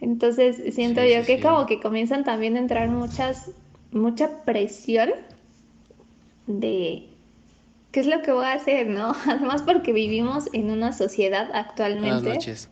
Entonces 0.00 0.74
siento 0.74 1.02
yo 1.04 1.24
que 1.24 1.40
como 1.40 1.66
que 1.66 1.80
comienzan 1.80 2.24
también 2.24 2.56
a 2.56 2.60
entrar 2.60 2.88
muchas, 2.88 3.50
mucha 3.90 4.44
presión 4.44 5.10
de 6.46 7.08
qué 7.90 8.00
es 8.00 8.06
lo 8.06 8.22
que 8.22 8.32
voy 8.32 8.46
a 8.46 8.54
hacer, 8.54 8.88
¿no? 8.88 9.14
Además 9.26 9.62
porque 9.62 9.92
vivimos 9.92 10.48
en 10.52 10.70
una 10.70 10.92
sociedad 10.92 11.50
actualmente. 11.54 12.10
Buenas 12.10 12.22
noches. 12.22 12.68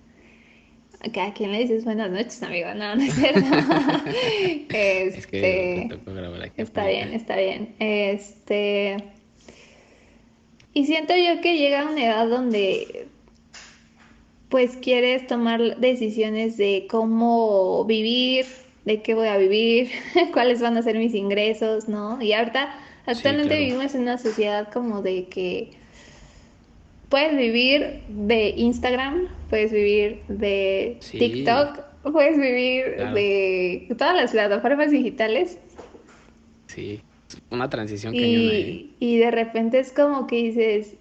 ¿A 1.04 1.34
quién 1.34 1.50
le 1.50 1.58
dices 1.58 1.84
buenas 1.84 2.10
noches, 2.12 2.40
amigo? 2.44 2.72
No, 2.74 2.94
no 2.94 3.02
es 3.02 3.14
cierto. 3.14 3.40
es 4.70 5.26
que 5.26 5.82
este, 5.82 6.00
grabar 6.06 6.42
aquí 6.42 6.62
está 6.62 6.86
bien, 6.86 7.12
está 7.12 7.36
bien. 7.36 7.74
Este. 7.80 8.96
Y 10.74 10.86
siento 10.86 11.14
yo 11.16 11.40
que 11.40 11.58
llega 11.58 11.90
una 11.90 12.04
edad 12.04 12.28
donde 12.28 13.08
pues 14.48 14.76
quieres 14.76 15.26
tomar 15.26 15.78
decisiones 15.78 16.56
de 16.56 16.86
cómo 16.88 17.84
vivir, 17.84 18.46
de 18.84 19.02
qué 19.02 19.14
voy 19.14 19.28
a 19.28 19.38
vivir, 19.38 19.90
cuáles 20.32 20.60
van 20.60 20.76
a 20.76 20.82
ser 20.82 20.98
mis 20.98 21.14
ingresos, 21.14 21.88
¿no? 21.88 22.22
Y 22.22 22.32
ahorita, 22.32 22.74
actualmente 23.06 23.58
vivimos 23.58 23.94
en 23.94 24.02
una 24.02 24.18
sociedad 24.18 24.70
como 24.72 25.02
de 25.02 25.26
que 25.26 25.81
puedes 27.12 27.36
vivir 27.36 28.00
de 28.08 28.54
Instagram, 28.56 29.28
puedes 29.50 29.70
vivir 29.70 30.22
de 30.28 30.96
TikTok, 31.10 31.80
puedes 32.10 32.38
vivir 32.40 32.96
de 33.12 33.86
todas 33.98 34.16
las 34.16 34.30
plataformas 34.30 34.90
digitales. 34.90 35.58
Sí, 36.68 37.02
una 37.50 37.68
transición 37.68 38.14
y, 38.14 38.94
y 38.98 39.18
de 39.18 39.30
repente 39.30 39.78
es 39.78 39.92
como 39.92 40.26
que 40.26 40.36
dices, 40.36 40.94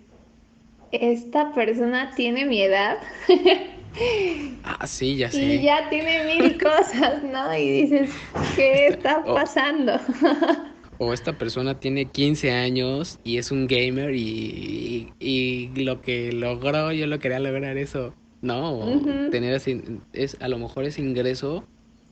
esta 0.91 1.53
persona 1.53 2.11
tiene 2.13 2.43
mi 2.43 2.61
edad. 2.61 2.97
ah, 4.65 4.85
sí, 4.85 5.15
ya 5.15 5.31
sé. 5.31 5.41
Y 5.41 5.61
ya 5.61 5.89
tiene 5.89 6.25
mil 6.25 6.61
cosas, 6.61 7.23
¿no? 7.23 7.57
Y 7.57 7.83
dices, 7.83 8.11
¿qué 8.57 8.87
está 8.87 9.23
pasando? 9.23 9.93
o 11.03 11.13
esta 11.13 11.33
persona 11.33 11.79
tiene 11.79 12.05
15 12.05 12.51
años 12.51 13.17
y 13.23 13.39
es 13.39 13.49
un 13.49 13.65
gamer 13.65 14.13
y, 14.13 15.11
y, 15.19 15.67
lo 15.83 15.99
que 15.99 16.31
logró, 16.31 16.91
yo 16.91 17.07
lo 17.07 17.17
quería 17.17 17.39
lograr 17.39 17.75
eso. 17.79 18.13
No, 18.43 19.01
tener 19.31 19.55
así, 19.55 19.81
es 20.13 20.37
a 20.41 20.47
lo 20.47 20.59
mejor 20.59 20.85
ese 20.85 21.01
ingreso 21.01 21.63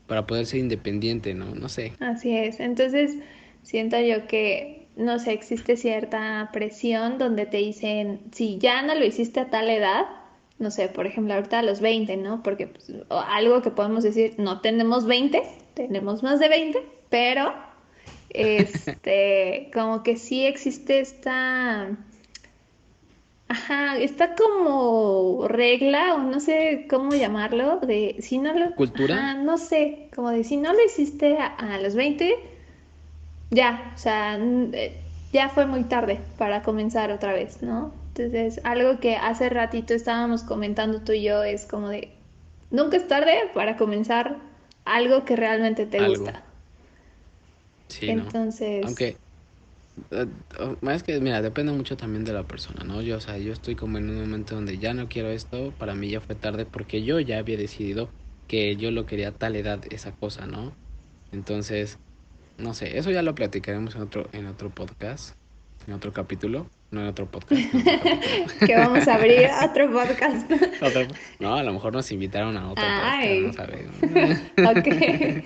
para 0.08 0.26
poder 0.26 0.48
ser 0.48 0.62
independiente, 0.62 1.36
¿no? 1.36 1.54
No 1.54 1.70
sé. 1.70 1.94
Así 2.00 2.36
es. 2.36 2.60
Entonces, 2.60 3.18
siento 3.62 4.00
yo 4.00 4.26
que 4.26 4.88
no 4.96 5.20
sé, 5.20 5.34
existe 5.34 5.78
cierta 5.78 6.50
presión 6.52 7.20
donde 7.20 7.46
te 7.46 7.58
dicen, 7.58 8.20
si 8.32 8.58
ya 8.58 8.82
no 8.82 8.96
lo 8.96 9.06
hiciste 9.06 9.40
a 9.40 9.52
tal 9.52 9.70
edad, 9.70 10.06
no 10.58 10.72
sé, 10.72 10.88
por 10.88 11.06
ejemplo, 11.06 11.36
ahorita 11.36 11.60
a 11.60 11.64
los 11.64 11.80
20, 11.80 12.18
¿no? 12.18 12.42
Porque 12.42 12.66
pues, 12.66 12.92
algo 13.10 13.62
que 13.62 13.70
podemos 13.70 14.04
decir, 14.04 14.34
no 14.40 14.62
tenemos 14.62 15.06
20, 15.06 15.44
tenemos 15.76 16.24
más 16.24 16.40
de 16.40 16.50
20, 16.50 16.84
pero 17.10 17.69
este, 18.30 19.70
como 19.74 20.04
que 20.04 20.18
sí 20.18 20.46
existe 20.46 21.00
esta, 21.00 21.90
ajá, 23.48 23.98
está 23.98 24.36
como 24.36 25.48
regla 25.48 26.16
o 26.16 26.20
no 26.20 26.40
sé 26.40 26.86
cómo 26.90 27.12
llamarlo, 27.12 27.80
de 27.80 28.16
si 28.20 28.38
no 28.38 28.54
lo... 28.54 28.76
¿Cultura? 28.76 29.34
no 29.34 29.58
sé, 29.58 30.10
como 30.16 30.30
de 30.30 30.44
si 30.44 30.58
no 30.58 30.74
lo 30.74 30.84
hiciste 30.86 31.38
a, 31.38 31.48
a 31.48 31.80
los 31.80 31.96
20, 31.96 32.36
ya, 33.52 33.92
o 33.96 33.98
sea, 33.98 34.38
eh, 34.38 35.02
ya 35.34 35.50
fue 35.50 35.66
muy 35.66 35.84
tarde 35.84 36.20
para 36.38 36.62
comenzar 36.62 37.12
otra 37.12 37.34
vez, 37.34 37.62
¿no? 37.62 37.92
Entonces, 38.10 38.60
algo 38.64 39.00
que 39.00 39.16
hace 39.16 39.50
ratito 39.50 39.94
estábamos 39.94 40.44
comentando 40.44 41.02
tú 41.02 41.14
y 41.14 41.24
yo 41.24 41.44
es 41.44 41.66
como 41.66 41.90
de, 41.90 42.12
nunca 42.72 42.98
es 42.98 43.08
tarde 43.08 43.50
para 43.54 43.78
comenzar 43.78 44.38
algo 44.86 45.24
que 45.26 45.36
realmente 45.36 45.86
te 45.86 46.06
gusta. 46.08 46.44
Sí, 47.90 48.10
Entonces... 48.10 48.86
Aunque, 48.86 49.18
eh, 50.12 50.28
más 50.82 51.04
que, 51.04 51.20
mira, 51.20 51.42
depende 51.42 51.72
mucho 51.74 51.98
también 51.98 52.24
de 52.24 52.34
la 52.34 52.44
persona, 52.44 52.84
¿no? 52.84 53.02
Yo, 53.02 53.18
o 53.18 53.22
sea, 53.22 53.38
yo 53.38 53.52
estoy 53.52 53.76
como 53.76 53.98
en 53.98 54.10
un 54.10 54.22
momento 54.22 54.56
donde 54.56 54.78
ya 54.78 54.94
no 54.94 55.10
quiero 55.10 55.30
esto, 55.30 55.74
para 55.78 55.96
mí 55.96 56.10
ya 56.10 56.22
fue 56.22 56.36
tarde 56.36 56.66
porque 56.66 57.04
yo 57.04 57.20
ya 57.20 57.40
había 57.40 57.58
decidido 57.58 58.10
que 58.48 58.76
yo 58.76 58.92
lo 58.92 59.06
quería 59.06 59.30
a 59.30 59.32
tal 59.32 59.56
edad, 59.56 59.82
esa 59.92 60.12
cosa, 60.12 60.46
¿no? 60.48 60.74
Entonces, 61.32 62.00
no 62.58 62.74
sé, 62.74 62.98
eso 62.98 63.12
ya 63.12 63.22
lo 63.22 63.36
platicaremos 63.36 63.96
en 63.96 64.02
otro, 64.02 64.30
en 64.34 64.48
otro 64.48 64.70
podcast, 64.70 65.36
en 65.88 65.94
otro 65.94 66.14
capítulo, 66.14 66.68
no 66.92 67.02
en 67.02 67.08
otro 67.08 67.30
podcast. 67.30 67.62
que 68.66 68.76
vamos 68.76 69.08
a 69.08 69.16
abrir 69.16 69.48
otro 69.64 69.92
podcast. 69.92 70.50
No, 71.40 71.56
a 71.56 71.64
lo 71.64 71.74
mejor 71.74 71.94
nos 71.94 72.12
invitaron 72.12 72.58
a 72.58 72.72
otro 72.72 72.84
podcast, 72.84 74.02
no 74.58 74.70
ok. 74.72 75.44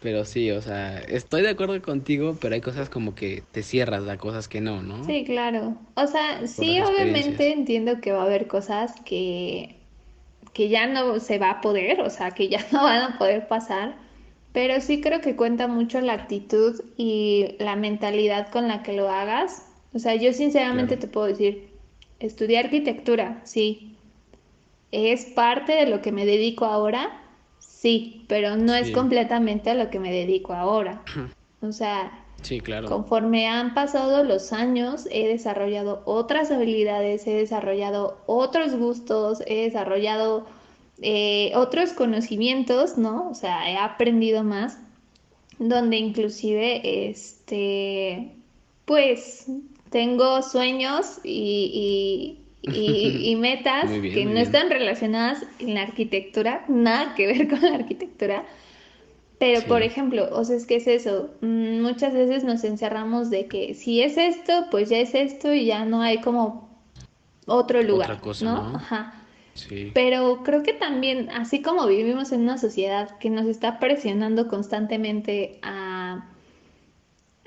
Pero 0.00 0.24
sí, 0.24 0.50
o 0.50 0.62
sea, 0.62 0.98
estoy 1.00 1.42
de 1.42 1.50
acuerdo 1.50 1.80
contigo, 1.82 2.36
pero 2.40 2.54
hay 2.54 2.60
cosas 2.60 2.88
como 2.88 3.14
que 3.14 3.42
te 3.50 3.62
cierras 3.62 4.06
a 4.08 4.16
cosas 4.16 4.48
que 4.48 4.60
no, 4.60 4.82
¿no? 4.82 5.04
Sí, 5.04 5.24
claro. 5.24 5.76
O 5.94 6.06
sea, 6.06 6.46
sí, 6.46 6.80
obviamente 6.80 7.52
entiendo 7.52 8.00
que 8.00 8.12
va 8.12 8.22
a 8.22 8.26
haber 8.26 8.46
cosas 8.46 8.94
que, 9.04 9.76
que 10.52 10.68
ya 10.68 10.86
no 10.86 11.18
se 11.18 11.38
va 11.38 11.50
a 11.50 11.60
poder, 11.60 12.00
o 12.00 12.10
sea, 12.10 12.30
que 12.30 12.48
ya 12.48 12.64
no 12.72 12.84
van 12.84 13.12
a 13.12 13.18
poder 13.18 13.48
pasar 13.48 14.08
pero 14.52 14.80
sí 14.80 15.00
creo 15.00 15.20
que 15.20 15.36
cuenta 15.36 15.68
mucho 15.68 16.00
la 16.00 16.14
actitud 16.14 16.80
y 16.96 17.54
la 17.58 17.76
mentalidad 17.76 18.48
con 18.50 18.68
la 18.68 18.82
que 18.82 18.92
lo 18.92 19.08
hagas. 19.08 19.66
O 19.92 19.98
sea, 19.98 20.14
yo 20.16 20.32
sinceramente 20.32 20.96
te 20.96 21.06
puedo 21.06 21.26
decir, 21.26 21.70
estudiar 22.18 22.64
arquitectura, 22.64 23.40
sí. 23.44 23.96
¿Es 24.90 25.26
parte 25.26 25.74
de 25.74 25.86
lo 25.86 26.00
que 26.02 26.12
me 26.12 26.26
dedico 26.26 26.64
ahora? 26.64 27.22
Sí, 27.80 28.24
pero 28.26 28.56
no 28.56 28.74
es 28.74 28.90
completamente 28.90 29.70
a 29.70 29.74
lo 29.74 29.88
que 29.88 30.00
me 30.00 30.10
dedico 30.10 30.52
ahora. 30.52 31.02
O 31.60 31.72
sea, 31.72 32.24
sí, 32.42 32.60
claro. 32.60 32.88
conforme 32.88 33.48
han 33.48 33.74
pasado 33.74 34.22
los 34.22 34.52
años, 34.52 35.08
he 35.10 35.26
desarrollado 35.26 36.02
otras 36.04 36.52
habilidades, 36.52 37.26
he 37.26 37.34
desarrollado 37.34 38.20
otros 38.26 38.76
gustos, 38.76 39.42
he 39.48 39.64
desarrollado 39.64 40.46
eh, 41.02 41.50
otros 41.56 41.94
conocimientos, 41.94 42.96
¿no? 42.96 43.28
O 43.28 43.34
sea, 43.34 43.68
he 43.68 43.76
aprendido 43.76 44.44
más, 44.44 44.78
donde 45.58 45.96
inclusive, 45.96 47.08
este, 47.10 48.36
pues, 48.84 49.46
tengo 49.90 50.42
sueños 50.42 51.18
y, 51.24 52.37
y, 52.62 53.36
metas 53.40 53.90
que 53.90 54.24
no 54.24 54.38
están 54.38 54.70
relacionadas 54.70 55.44
en 55.58 55.74
la 55.74 55.82
arquitectura, 55.82 56.64
nada 56.68 57.14
que 57.14 57.26
ver 57.26 57.48
con 57.50 57.60
la 57.60 57.74
arquitectura. 57.74 58.44
Pero, 59.38 59.62
por 59.68 59.82
ejemplo, 59.82 60.28
o 60.32 60.44
sea, 60.44 60.56
es 60.56 60.66
que 60.66 60.76
es 60.76 60.88
eso, 60.88 61.30
mm, 61.42 61.80
muchas 61.80 62.12
veces 62.12 62.42
nos 62.42 62.64
encerramos 62.64 63.30
de 63.30 63.46
que 63.46 63.74
si 63.74 64.02
es 64.02 64.16
esto, 64.16 64.66
pues 64.70 64.88
ya 64.88 64.98
es 64.98 65.14
esto 65.14 65.54
y 65.54 65.66
ya 65.66 65.84
no 65.84 66.02
hay 66.02 66.20
como 66.20 66.68
otro 67.46 67.82
lugar, 67.82 68.10
Otra 68.10 68.20
cosa, 68.20 68.44
¿no? 68.44 68.76
Ajá. 68.76 69.14
Pero 69.94 70.42
creo 70.44 70.62
que 70.62 70.72
también, 70.72 71.30
así 71.30 71.62
como 71.62 71.86
vivimos 71.86 72.32
en 72.32 72.42
una 72.42 72.58
sociedad 72.58 73.18
que 73.18 73.30
nos 73.30 73.46
está 73.46 73.78
presionando 73.78 74.48
constantemente 74.48 75.58
a, 75.62 75.87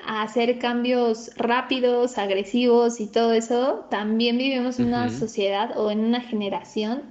a 0.06 0.24
hacer 0.24 0.60
cambios 0.60 1.32
rápidos, 1.36 2.18
agresivos 2.18 3.00
y 3.00 3.08
todo 3.08 3.34
eso, 3.34 3.86
también 3.90 4.38
vivimos 4.38 4.80
en 4.80 4.88
una 4.88 5.10
sociedad 5.10 5.78
o 5.78 5.92
en 5.92 6.00
una 6.00 6.22
generación 6.22 7.04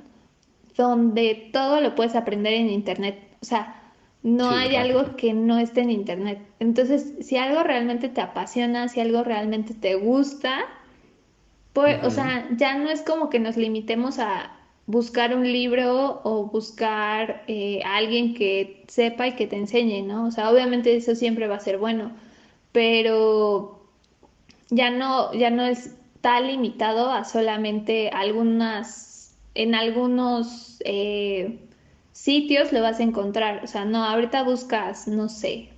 donde 0.76 1.50
todo 1.52 1.80
lo 1.80 1.94
puedes 1.94 2.14
aprender 2.14 2.54
en 2.54 2.70
internet. 2.70 3.18
O 3.42 3.44
sea, 3.44 3.80
no 4.22 4.50
hay 4.50 4.76
algo 4.76 5.16
que 5.16 5.32
no 5.32 5.58
esté 5.58 5.80
en 5.80 5.90
internet. 5.90 6.40
Entonces, 6.58 7.14
si 7.20 7.36
algo 7.36 7.62
realmente 7.62 8.08
te 8.08 8.20
apasiona, 8.20 8.88
si 8.88 9.00
algo 9.00 9.24
realmente 9.24 9.74
te 9.74 9.94
gusta, 9.94 10.58
pues, 11.72 12.04
o 12.04 12.10
sea, 12.10 12.48
ya 12.56 12.76
no 12.76 12.90
es 12.90 13.02
como 13.02 13.30
que 13.30 13.38
nos 13.38 13.56
limitemos 13.56 14.18
a 14.18 14.52
buscar 14.86 15.36
un 15.36 15.44
libro 15.44 16.20
o 16.24 16.46
buscar 16.46 17.44
eh, 17.46 17.80
a 17.84 17.96
alguien 17.96 18.34
que 18.34 18.84
sepa 18.88 19.28
y 19.28 19.32
que 19.36 19.46
te 19.46 19.56
enseñe, 19.56 20.02
¿no? 20.02 20.26
O 20.26 20.30
sea, 20.32 20.50
obviamente 20.50 20.96
eso 20.96 21.14
siempre 21.14 21.46
va 21.46 21.56
a 21.56 21.60
ser 21.60 21.78
bueno, 21.78 22.10
pero 22.72 23.86
ya 24.70 24.90
no, 24.90 25.32
ya 25.32 25.50
no 25.50 25.64
está 25.64 26.40
limitado 26.40 27.10
a 27.10 27.24
solamente 27.24 28.10
algunas, 28.10 29.36
en 29.54 29.74
algunos 29.74 30.80
eh, 30.84 31.58
sitios 32.12 32.72
lo 32.72 32.82
vas 32.82 33.00
a 33.00 33.02
encontrar. 33.02 33.64
O 33.64 33.66
sea, 33.66 33.84
no, 33.84 34.04
ahorita 34.04 34.42
buscas, 34.42 35.08
no 35.08 35.28
sé, 35.28 35.70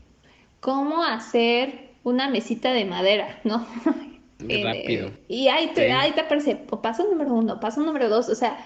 cómo 0.61 1.03
hacer 1.05 1.91
una 2.05 2.29
mesita 2.29 2.73
de 2.73 2.85
madera, 2.85 3.41
¿no? 3.45 3.67
Rápido. 4.39 5.13
y 5.29 5.47
ahí 5.47 5.71
te, 5.73 5.93
ahí 5.93 6.11
te 6.13 6.23
aparece 6.23 6.57
paso 6.57 7.05
número 7.09 7.33
uno, 7.33 7.61
paso 7.61 7.81
número 7.81 8.09
dos, 8.09 8.29
o 8.29 8.35
sea, 8.35 8.59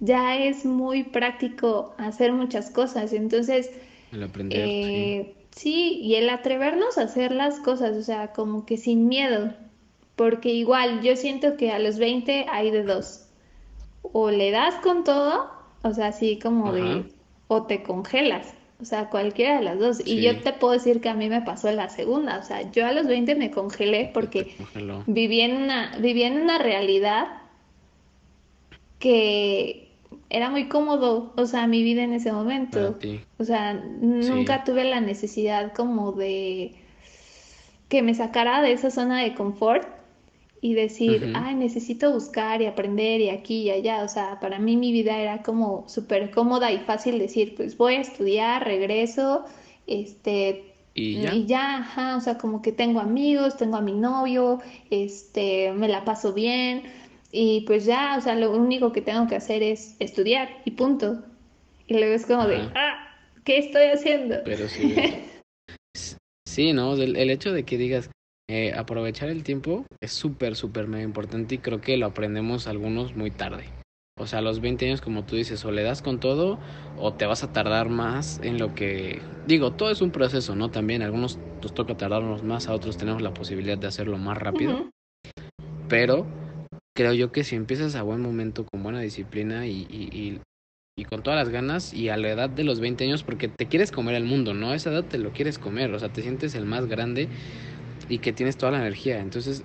ya 0.00 0.36
es 0.36 0.64
muy 0.64 1.04
práctico 1.04 1.94
hacer 1.98 2.32
muchas 2.32 2.70
cosas. 2.70 3.12
Entonces, 3.12 3.70
el 4.12 4.22
aprender, 4.24 4.58
eh, 4.68 5.34
sí. 5.34 5.43
Y 5.62 6.14
el 6.16 6.28
atrevernos 6.30 6.98
a 6.98 7.02
hacer 7.02 7.32
las 7.32 7.60
cosas, 7.60 7.96
o 7.96 8.02
sea, 8.02 8.32
como 8.32 8.66
que 8.66 8.76
sin 8.76 9.08
miedo, 9.08 9.52
porque 10.16 10.50
igual 10.50 11.02
yo 11.02 11.16
siento 11.16 11.56
que 11.56 11.70
a 11.70 11.78
los 11.78 11.98
20 11.98 12.46
hay 12.50 12.70
de 12.70 12.82
dos, 12.82 13.26
o 14.02 14.30
le 14.30 14.50
das 14.50 14.74
con 14.76 15.04
todo, 15.04 15.50
o 15.82 15.92
sea, 15.92 16.08
así 16.08 16.38
como 16.38 16.72
de, 16.72 17.04
o 17.48 17.64
te 17.64 17.82
congelas. 17.82 18.54
O 18.80 18.84
sea, 18.84 19.08
cualquiera 19.08 19.56
de 19.56 19.62
las 19.62 19.78
dos. 19.78 20.02
Y 20.04 20.20
yo 20.20 20.40
te 20.40 20.52
puedo 20.52 20.72
decir 20.74 21.00
que 21.00 21.08
a 21.08 21.14
mí 21.14 21.28
me 21.28 21.40
pasó 21.40 21.70
la 21.70 21.88
segunda. 21.88 22.38
O 22.38 22.42
sea, 22.42 22.70
yo 22.72 22.84
a 22.84 22.92
los 22.92 23.06
20 23.06 23.34
me 23.36 23.50
congelé 23.50 24.10
porque 24.12 24.56
viví 25.06 25.40
en 25.40 25.56
una, 25.56 25.96
viví 26.00 26.24
en 26.24 26.42
una 26.42 26.58
realidad 26.58 27.28
que 28.98 29.83
era 30.30 30.50
muy 30.50 30.68
cómodo, 30.68 31.32
o 31.36 31.46
sea, 31.46 31.66
mi 31.66 31.82
vida 31.82 32.02
en 32.02 32.12
ese 32.12 32.32
momento. 32.32 32.98
O 33.38 33.44
sea, 33.44 33.74
nunca 33.74 34.64
tuve 34.64 34.84
la 34.84 35.00
necesidad 35.00 35.72
como 35.72 36.12
de 36.12 36.74
que 37.88 38.02
me 38.02 38.14
sacara 38.14 38.62
de 38.62 38.72
esa 38.72 38.90
zona 38.90 39.22
de 39.22 39.34
confort 39.34 39.86
y 40.60 40.74
decir, 40.74 41.32
ay, 41.36 41.54
necesito 41.54 42.10
buscar 42.12 42.62
y 42.62 42.66
aprender 42.66 43.20
y 43.20 43.28
aquí 43.28 43.62
y 43.62 43.70
allá. 43.70 44.02
O 44.02 44.08
sea, 44.08 44.40
para 44.40 44.58
mí 44.58 44.76
mi 44.76 44.92
vida 44.92 45.18
era 45.18 45.42
como 45.42 45.84
súper 45.88 46.30
cómoda 46.30 46.72
y 46.72 46.78
fácil 46.78 47.18
decir, 47.18 47.54
pues 47.54 47.76
voy 47.76 47.94
a 47.94 48.00
estudiar, 48.00 48.64
regreso, 48.64 49.44
este... 49.86 50.70
Y 50.96 51.20
ya. 51.22 51.34
y 51.34 51.46
ya, 51.46 51.78
ajá, 51.78 52.16
o 52.16 52.20
sea, 52.20 52.38
como 52.38 52.62
que 52.62 52.70
tengo 52.70 53.00
amigos, 53.00 53.56
tengo 53.56 53.76
a 53.76 53.80
mi 53.80 53.90
novio, 53.90 54.60
este, 54.90 55.72
me 55.72 55.88
la 55.88 56.04
paso 56.04 56.32
bien 56.32 56.84
y 57.36 57.62
pues 57.62 57.84
ya, 57.84 58.16
o 58.16 58.20
sea, 58.20 58.36
lo 58.36 58.52
único 58.52 58.92
que 58.92 59.02
tengo 59.02 59.26
que 59.26 59.34
hacer 59.34 59.60
es 59.64 59.96
estudiar 59.98 60.62
y 60.64 60.70
punto. 60.70 61.20
Y 61.88 61.94
luego 61.94 62.14
es 62.14 62.26
como 62.26 62.46
de, 62.46 62.58
ah, 62.76 63.08
¿qué 63.44 63.58
estoy 63.58 63.86
haciendo? 63.86 64.36
Pero 64.44 64.68
sí. 64.68 64.94
sí, 66.46 66.72
¿no? 66.72 66.94
El, 66.94 67.30
hecho 67.30 67.52
de 67.52 67.64
que 67.64 67.76
digas, 67.76 68.08
eh, 68.48 68.72
aprovechar 68.76 69.30
el 69.30 69.42
tiempo 69.42 69.84
es 70.00 70.12
súper, 70.12 70.54
súper 70.54 70.86
mega 70.86 71.02
importante 71.02 71.56
y 71.56 71.58
creo 71.58 71.80
que 71.80 71.96
lo 71.96 72.06
aprendemos 72.06 72.68
algunos 72.68 73.16
muy 73.16 73.32
tarde. 73.32 73.64
O 74.16 74.28
sea, 74.28 74.38
a 74.38 74.42
los 74.42 74.60
20 74.60 74.86
años, 74.86 75.00
como 75.00 75.24
tú 75.24 75.34
dices, 75.34 75.64
o 75.64 75.72
le 75.72 75.82
das 75.82 76.02
con 76.02 76.20
todo 76.20 76.60
o 76.98 77.14
te 77.14 77.26
vas 77.26 77.42
a 77.42 77.52
tardar 77.52 77.88
más 77.88 78.38
en 78.44 78.58
lo 78.58 78.76
que... 78.76 79.20
Digo, 79.48 79.72
todo 79.72 79.90
es 79.90 80.02
un 80.02 80.12
proceso, 80.12 80.54
¿no? 80.54 80.70
También 80.70 81.02
a 81.02 81.06
algunos 81.06 81.40
nos 81.60 81.74
toca 81.74 81.96
tardarnos 81.96 82.44
más, 82.44 82.68
a 82.68 82.74
otros 82.74 82.96
tenemos 82.96 83.22
la 83.22 83.34
posibilidad 83.34 83.76
de 83.76 83.88
hacerlo 83.88 84.18
más 84.18 84.38
rápido. 84.38 84.88
Pero 85.88 86.26
creo 86.96 87.12
yo 87.12 87.32
que 87.32 87.44
si 87.44 87.56
empiezas 87.56 87.94
a 87.96 88.02
buen 88.02 88.20
momento 88.20 88.64
con 88.64 88.82
buena 88.82 89.00
disciplina 89.00 89.66
y, 89.66 89.86
y, 89.90 90.40
y, 90.96 91.04
con 91.06 91.22
todas 91.22 91.38
las 91.38 91.48
ganas 91.48 91.92
y 91.92 92.08
a 92.08 92.16
la 92.16 92.30
edad 92.30 92.48
de 92.48 92.64
los 92.64 92.80
20 92.80 93.04
años, 93.04 93.24
porque 93.24 93.48
te 93.48 93.66
quieres 93.66 93.90
comer 93.90 94.14
el 94.14 94.24
mundo, 94.24 94.54
¿no? 94.54 94.70
A 94.70 94.76
esa 94.76 94.90
edad 94.90 95.04
te 95.04 95.18
lo 95.18 95.32
quieres 95.32 95.58
comer, 95.58 95.92
o 95.92 95.98
sea, 95.98 96.12
te 96.12 96.22
sientes 96.22 96.54
el 96.54 96.66
más 96.66 96.86
grande 96.86 97.28
y 98.08 98.18
que 98.18 98.32
tienes 98.32 98.56
toda 98.56 98.72
la 98.72 98.78
energía. 98.78 99.20
Entonces, 99.20 99.64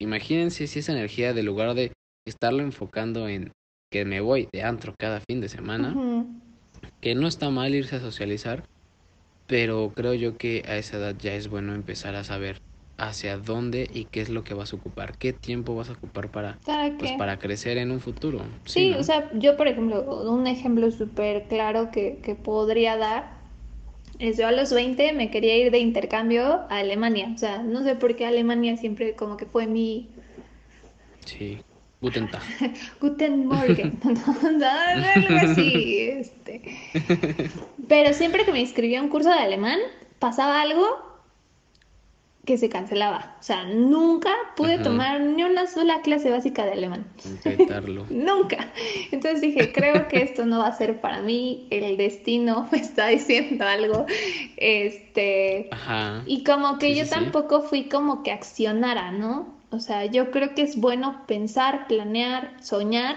imagínense 0.00 0.66
si 0.66 0.78
esa 0.78 0.92
energía, 0.92 1.34
de 1.34 1.42
lugar 1.42 1.74
de 1.74 1.92
estarlo 2.26 2.62
enfocando 2.62 3.28
en 3.28 3.52
que 3.92 4.06
me 4.06 4.20
voy 4.20 4.48
de 4.50 4.62
antro 4.62 4.94
cada 4.98 5.20
fin 5.20 5.42
de 5.42 5.50
semana, 5.50 5.94
que 7.02 7.14
no 7.14 7.28
está 7.28 7.50
mal 7.50 7.74
irse 7.74 7.96
a 7.96 8.00
socializar, 8.00 8.64
pero 9.46 9.92
creo 9.94 10.14
yo 10.14 10.38
que 10.38 10.64
a 10.66 10.78
esa 10.78 10.96
edad 10.96 11.14
ya 11.18 11.34
es 11.34 11.48
bueno 11.48 11.74
empezar 11.74 12.14
a 12.16 12.24
saber 12.24 12.60
hacia 12.98 13.38
dónde 13.38 13.88
y 13.92 14.04
qué 14.04 14.20
es 14.20 14.28
lo 14.28 14.44
que 14.44 14.54
vas 14.54 14.72
a 14.72 14.76
ocupar, 14.76 15.16
qué 15.18 15.32
tiempo 15.32 15.74
vas 15.74 15.88
a 15.88 15.92
ocupar 15.92 16.30
para, 16.30 16.58
pues, 16.98 17.12
para 17.12 17.38
crecer 17.38 17.78
en 17.78 17.90
un 17.90 18.00
futuro. 18.00 18.42
Sí, 18.64 18.92
o 18.92 19.02
sea, 19.02 19.30
yo 19.34 19.56
por 19.56 19.68
ejemplo, 19.68 20.30
un 20.30 20.46
ejemplo 20.46 20.90
súper 20.90 21.48
claro 21.48 21.90
que, 21.90 22.18
que 22.22 22.34
podría 22.34 22.96
dar 22.96 23.42
es 24.18 24.38
yo 24.38 24.46
a 24.46 24.52
los 24.52 24.72
20 24.72 25.14
me 25.14 25.30
quería 25.30 25.56
ir 25.56 25.70
de 25.72 25.78
intercambio 25.78 26.60
a 26.68 26.76
Alemania, 26.76 27.32
o 27.34 27.38
sea, 27.38 27.62
no 27.62 27.82
sé 27.82 27.96
por 27.96 28.14
qué 28.14 28.26
Alemania 28.26 28.76
siempre 28.76 29.14
como 29.14 29.36
que 29.36 29.46
fue 29.46 29.66
mi... 29.66 30.08
Sí. 31.24 31.58
Guten 32.00 32.28
Tag. 32.28 32.42
Guten 33.00 33.46
Morgen. 33.46 33.98
algo 34.04 35.36
así. 35.40 36.00
Este. 36.10 36.60
Pero 37.88 38.12
siempre 38.12 38.44
que 38.44 38.50
me 38.50 38.60
inscribía 38.60 38.98
a 38.98 39.02
un 39.04 39.08
curso 39.08 39.28
de 39.28 39.38
alemán, 39.38 39.78
pasaba 40.18 40.60
algo 40.60 41.11
que 42.44 42.58
se 42.58 42.68
cancelaba. 42.68 43.36
O 43.38 43.42
sea, 43.42 43.64
nunca 43.64 44.30
pude 44.56 44.78
tomar 44.78 45.20
ni 45.20 45.44
una 45.44 45.68
sola 45.68 46.00
clase 46.02 46.28
básica 46.28 46.64
de 46.64 46.72
alemán. 46.72 47.06
nunca. 48.10 48.72
Entonces 49.12 49.40
dije, 49.40 49.72
creo 49.72 50.08
que 50.08 50.22
esto 50.22 50.44
no 50.44 50.58
va 50.58 50.66
a 50.66 50.76
ser 50.76 51.00
para 51.00 51.22
mí, 51.22 51.68
el 51.70 51.96
destino 51.96 52.68
me 52.72 52.78
está 52.78 53.08
diciendo 53.08 53.64
algo. 53.64 54.06
Este, 54.56 55.68
Ajá. 55.70 56.24
y 56.26 56.42
como 56.42 56.78
que 56.78 56.96
yo 56.96 57.08
tampoco 57.08 57.62
fui 57.62 57.84
como 57.88 58.24
que 58.24 58.32
accionara, 58.32 59.12
¿no? 59.12 59.54
O 59.70 59.78
sea, 59.78 60.04
yo 60.06 60.30
creo 60.32 60.54
que 60.54 60.62
es 60.62 60.76
bueno 60.76 61.22
pensar, 61.26 61.86
planear, 61.86 62.56
soñar, 62.60 63.16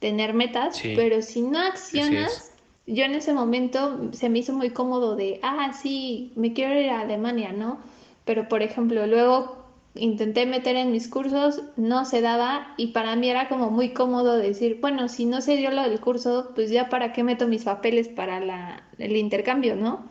tener 0.00 0.34
metas, 0.34 0.80
pero 0.82 1.22
si 1.22 1.42
no 1.42 1.58
accionas, 1.60 2.50
yo 2.86 3.04
en 3.04 3.14
ese 3.14 3.32
momento 3.32 4.10
se 4.12 4.28
me 4.28 4.40
hizo 4.40 4.52
muy 4.52 4.70
cómodo 4.70 5.16
de, 5.16 5.38
ah, 5.42 5.72
sí, 5.72 6.32
me 6.34 6.52
quiero 6.52 6.78
ir 6.80 6.90
a 6.90 7.00
Alemania, 7.00 7.52
¿no? 7.52 7.78
Pero 8.24 8.48
por 8.48 8.62
ejemplo, 8.62 9.06
luego 9.06 9.64
intenté 9.94 10.44
meter 10.46 10.76
en 10.76 10.90
mis 10.90 11.08
cursos, 11.08 11.62
no 11.76 12.04
se 12.04 12.20
daba 12.20 12.74
y 12.76 12.88
para 12.88 13.14
mí 13.16 13.28
era 13.28 13.48
como 13.48 13.70
muy 13.70 13.92
cómodo 13.92 14.36
decir, 14.36 14.78
bueno, 14.80 15.08
si 15.08 15.24
no 15.24 15.40
se 15.40 15.56
dio 15.56 15.70
lo 15.70 15.82
del 15.82 16.00
curso, 16.00 16.50
pues 16.54 16.70
ya 16.70 16.88
para 16.88 17.12
qué 17.12 17.22
meto 17.22 17.46
mis 17.46 17.64
papeles 17.64 18.08
para 18.08 18.40
la, 18.40 18.82
el 18.98 19.16
intercambio, 19.16 19.76
¿no? 19.76 20.10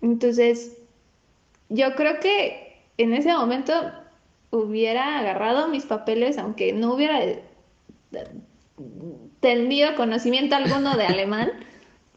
Entonces, 0.00 0.78
yo 1.68 1.94
creo 1.94 2.18
que 2.20 2.82
en 2.98 3.14
ese 3.14 3.32
momento 3.32 3.72
hubiera 4.50 5.18
agarrado 5.20 5.68
mis 5.68 5.86
papeles, 5.86 6.36
aunque 6.38 6.72
no 6.72 6.92
hubiera 6.94 7.20
tenido 9.40 9.94
conocimiento 9.94 10.56
alguno 10.56 10.96
de 10.96 11.06
alemán 11.06 11.50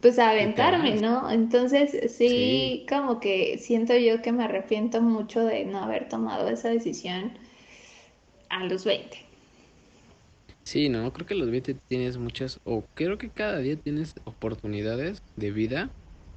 pues 0.05 0.19
aventarme, 0.19 1.01
¿no? 1.01 1.31
Entonces 1.31 2.13
sí, 2.15 2.85
como 2.87 3.19
que 3.19 3.57
siento 3.57 3.97
yo 3.97 4.21
que 4.21 4.31
me 4.31 4.43
arrepiento 4.43 5.01
mucho 5.01 5.43
de 5.43 5.65
no 5.65 5.79
haber 5.79 6.09
tomado 6.09 6.47
esa 6.47 6.69
decisión 6.69 7.33
a 8.49 8.65
los 8.65 8.85
20. 8.85 9.17
Sí, 10.63 10.89
no, 10.89 11.11
creo 11.11 11.25
que 11.25 11.33
a 11.33 11.37
los 11.37 11.49
20 11.49 11.75
tienes 11.89 12.19
muchas, 12.19 12.59
o 12.67 12.85
creo 12.95 13.17
que 13.17 13.31
cada 13.31 13.57
día 13.57 13.77
tienes 13.77 14.13
oportunidades 14.27 15.17
de 15.35 15.49
vida 15.49 15.89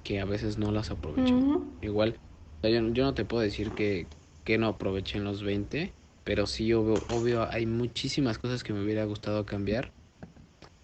que 0.02 0.18
a 0.18 0.24
veces 0.24 0.56
no 0.56 0.72
las 0.72 0.90
aprovechan. 0.90 1.44
Igual, 1.82 2.16
yo, 2.64 2.70
yo, 2.70 3.04
no 3.04 3.12
te 3.12 3.26
puedo 3.26 3.42
decir 3.42 3.72
que, 3.72 4.06
que 4.46 4.56
no 4.56 4.68
aprovechen 4.68 5.24
los 5.24 5.42
20, 5.42 5.92
pero 6.24 6.46
sí, 6.46 6.72
obvio, 6.72 7.04
obvio, 7.10 7.46
hay 7.50 7.66
muchísimas 7.66 8.38
cosas 8.38 8.64
que 8.64 8.72
me 8.72 8.82
hubiera 8.82 9.04
gustado 9.04 9.44
cambiar 9.44 9.90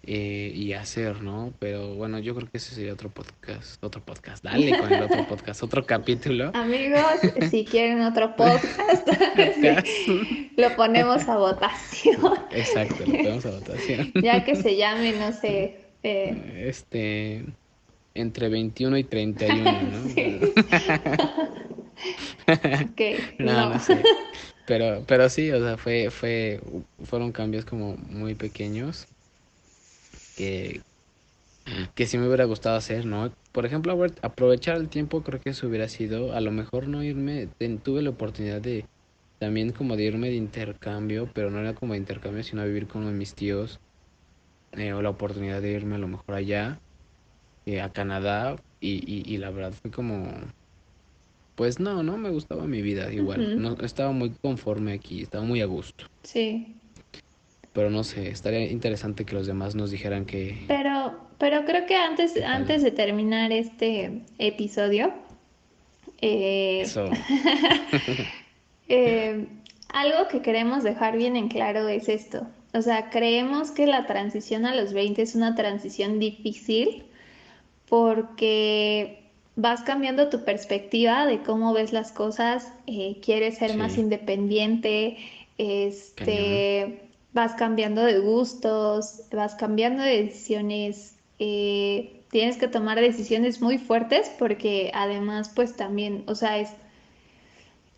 eh, 0.07 0.51
y 0.53 0.73
hacer, 0.73 1.23
¿no? 1.23 1.51
Pero 1.57 1.95
bueno, 1.95 2.19
yo 2.19 2.35
creo 2.35 2.47
que 2.49 2.57
ese 2.57 2.75
sería 2.75 2.93
otro 2.93 3.09
podcast, 3.09 3.83
otro 3.83 4.05
podcast. 4.05 4.43
Dale 4.43 4.77
con 4.77 4.93
el 4.93 5.01
otro 5.01 5.27
podcast, 5.27 5.63
otro 5.63 5.83
capítulo. 5.83 6.51
Amigos, 6.53 7.01
si 7.49 7.65
quieren 7.65 8.01
otro 8.01 8.35
podcast, 8.35 9.07
lo 10.57 10.75
ponemos 10.75 11.27
a 11.27 11.37
votación. 11.37 12.17
Exacto, 12.51 12.97
lo 12.99 13.13
ponemos 13.13 13.45
a 13.47 13.51
votación. 13.51 14.11
ya 14.21 14.43
que 14.43 14.55
se 14.55 14.75
llame, 14.75 15.13
no 15.13 15.31
sé. 15.31 15.79
Eh... 16.03 16.65
Este, 16.67 17.43
entre 18.13 18.49
21 18.49 18.97
y 18.99 19.03
31, 19.05 19.63
¿no? 19.63 19.71
no, 23.39 23.69
no. 23.69 23.79
sé. 23.79 24.03
Pero, 24.67 25.03
pero 25.07 25.29
sí, 25.29 25.49
o 25.51 25.59
sea, 25.59 25.77
fue, 25.77 26.11
fue, 26.11 26.61
fueron 27.03 27.31
cambios 27.31 27.65
como 27.65 27.97
muy 27.97 28.35
pequeños 28.35 29.07
que, 30.35 30.81
que 31.95 32.05
sí 32.05 32.17
me 32.17 32.27
hubiera 32.27 32.45
gustado 32.45 32.75
hacer, 32.75 33.05
¿no? 33.05 33.31
Por 33.51 33.65
ejemplo, 33.65 33.97
aprovechar 34.21 34.77
el 34.77 34.89
tiempo 34.89 35.23
creo 35.23 35.39
que 35.39 35.51
eso 35.51 35.67
hubiera 35.67 35.87
sido, 35.87 36.33
a 36.33 36.41
lo 36.41 36.51
mejor 36.51 36.87
no 36.87 37.03
irme, 37.03 37.47
tuve 37.83 38.01
la 38.01 38.11
oportunidad 38.11 38.61
de 38.61 38.85
también 39.41 39.71
como 39.71 39.95
de 39.95 40.03
irme 40.03 40.29
de 40.29 40.35
intercambio, 40.35 41.29
pero 41.33 41.49
no 41.51 41.59
era 41.59 41.73
como 41.73 41.93
de 41.93 41.99
intercambio, 41.99 42.43
sino 42.43 42.61
a 42.61 42.65
vivir 42.65 42.87
con 42.87 43.17
mis 43.17 43.33
tíos, 43.33 43.79
eh, 44.73 44.93
o 44.93 45.01
la 45.01 45.09
oportunidad 45.09 45.61
de 45.61 45.71
irme 45.71 45.95
a 45.95 45.99
lo 45.99 46.07
mejor 46.07 46.35
allá, 46.35 46.79
eh, 47.65 47.81
a 47.81 47.89
Canadá, 47.89 48.55
y, 48.81 49.01
y, 49.05 49.23
y 49.33 49.37
la 49.37 49.49
verdad 49.49 49.73
fue 49.81 49.91
como, 49.91 50.31
pues 51.55 51.79
no, 51.79 52.03
no 52.03 52.17
me 52.17 52.29
gustaba 52.29 52.65
mi 52.65 52.81
vida 52.81 53.11
igual, 53.11 53.61
no 53.61 53.77
estaba 53.81 54.11
muy 54.11 54.33
conforme 54.43 54.93
aquí, 54.93 55.21
estaba 55.21 55.43
muy 55.43 55.61
a 55.61 55.65
gusto. 55.65 56.05
Sí. 56.23 56.75
Pero 57.75 57.89
no 57.89 58.05
sé, 58.05 58.29
estaría 58.29 58.71
interesante 58.71 59.25
que 59.25 59.35
los 59.35 59.47
demás 59.47 59.75
nos 59.75 59.91
dijeran 59.91 60.25
que... 60.25 60.63
Pero, 60.65 61.13
pero 61.37 61.65
creo 61.65 61.85
que 61.85 61.95
antes, 61.95 62.41
antes 62.41 62.81
de 62.81 62.91
terminar 62.91 63.51
este 63.51 64.21
episodio, 64.39 65.13
eh, 66.21 66.81
Eso. 66.81 67.09
eh, 68.87 69.45
algo 69.89 70.27
que 70.29 70.41
queremos 70.41 70.83
dejar 70.83 71.17
bien 71.17 71.35
en 71.35 71.49
claro 71.49 71.89
es 71.89 72.07
esto. 72.07 72.47
O 72.73 72.81
sea, 72.81 73.09
creemos 73.09 73.71
que 73.71 73.87
la 73.87 74.07
transición 74.07 74.65
a 74.65 74.73
los 74.73 74.93
20 74.93 75.21
es 75.21 75.35
una 75.35 75.55
transición 75.55 76.17
difícil 76.17 77.03
porque 77.89 79.21
vas 79.55 79.81
cambiando 79.83 80.29
tu 80.29 80.43
perspectiva 80.43 81.25
de 81.25 81.41
cómo 81.43 81.73
ves 81.73 81.93
las 81.93 82.11
cosas, 82.11 82.71
eh, 82.87 83.17
quieres 83.21 83.57
ser 83.57 83.77
más 83.77 83.97
independiente, 83.97 85.17
este, 85.57 87.04
vas 87.35 87.53
cambiando 87.53 88.01
de 88.01 88.17
gustos, 88.19 89.23
vas 89.31 89.55
cambiando 89.55 90.01
de 90.01 90.23
decisiones, 90.23 91.17
eh, 91.37 92.21
tienes 92.31 92.57
que 92.57 92.69
tomar 92.69 92.99
decisiones 92.99 93.61
muy 93.61 93.77
fuertes 93.77 94.31
porque 94.39 94.89
además 94.95 95.51
pues 95.53 95.75
también, 95.75 96.23
o 96.27 96.33
sea, 96.33 96.57
es, 96.57 96.69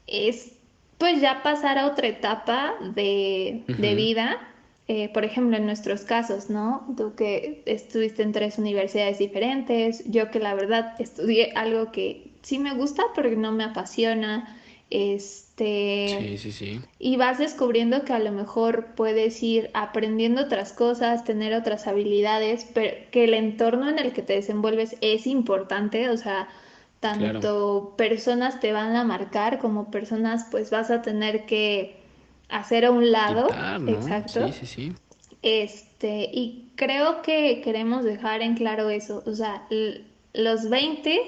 es 0.07 0.53
pues 0.97 1.21
ya 1.21 1.43
pasar 1.43 1.77
a 1.77 1.85
otra 1.85 2.07
etapa 2.07 2.73
de, 2.95 3.63
vida. 3.67 4.39
Eh, 4.87 5.09
por 5.09 5.25
ejemplo, 5.25 5.57
en 5.57 5.65
nuestros 5.65 6.01
casos, 6.01 6.49
¿no? 6.49 6.87
Tú 6.95 7.13
que 7.13 7.61
estuviste 7.65 8.23
en 8.23 8.31
tres 8.31 8.57
universidades 8.57 9.19
diferentes, 9.19 10.03
yo 10.09 10.31
que 10.31 10.39
la 10.39 10.55
verdad 10.55 10.95
estudié 10.97 11.51
algo 11.55 11.91
que 11.91 12.31
sí 12.41 12.57
me 12.57 12.73
gusta, 12.73 13.03
pero 13.13 13.29
no 13.35 13.51
me 13.51 13.65
apasiona. 13.65 14.56
Este, 14.89 16.17
sí, 16.17 16.37
sí, 16.37 16.51
sí. 16.51 16.81
Y 16.97 17.17
vas 17.17 17.39
descubriendo 17.39 18.05
que 18.05 18.13
a 18.13 18.19
lo 18.19 18.31
mejor 18.31 18.93
puedes 18.95 19.43
ir 19.43 19.69
aprendiendo 19.73 20.43
otras 20.43 20.71
cosas, 20.71 21.25
tener 21.25 21.53
otras 21.53 21.87
habilidades, 21.87 22.65
pero 22.73 22.95
que 23.11 23.25
el 23.25 23.33
entorno 23.33 23.89
en 23.89 23.99
el 23.99 24.13
que 24.13 24.21
te 24.21 24.33
desenvuelves 24.33 24.95
es 25.01 25.27
importante, 25.27 26.09
o 26.09 26.15
sea, 26.15 26.47
tanto 27.01 27.95
personas 27.97 28.61
te 28.61 28.71
van 28.71 28.95
a 28.95 29.03
marcar 29.03 29.59
como 29.59 29.91
personas 29.91 30.47
pues 30.49 30.71
vas 30.71 30.89
a 30.89 31.01
tener 31.01 31.45
que 31.45 31.97
hacer 32.47 32.85
a 32.85 32.91
un 32.91 33.11
lado. 33.11 33.49
Exacto. 33.87 34.47
Sí, 34.47 34.53
sí, 34.53 34.65
sí. 34.65 34.93
Este, 35.41 36.29
y 36.31 36.71
creo 36.75 37.21
que 37.21 37.61
queremos 37.61 38.05
dejar 38.05 38.41
en 38.41 38.55
claro 38.55 38.89
eso, 38.89 39.21
o 39.25 39.33
sea, 39.33 39.67
los 40.33 40.69
20, 40.69 41.19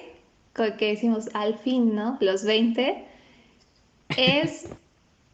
que 0.77 0.87
decimos 0.87 1.29
al 1.33 1.57
fin, 1.57 1.93
¿no? 1.93 2.17
Los 2.21 2.43
20 2.43 3.08
es 4.17 4.69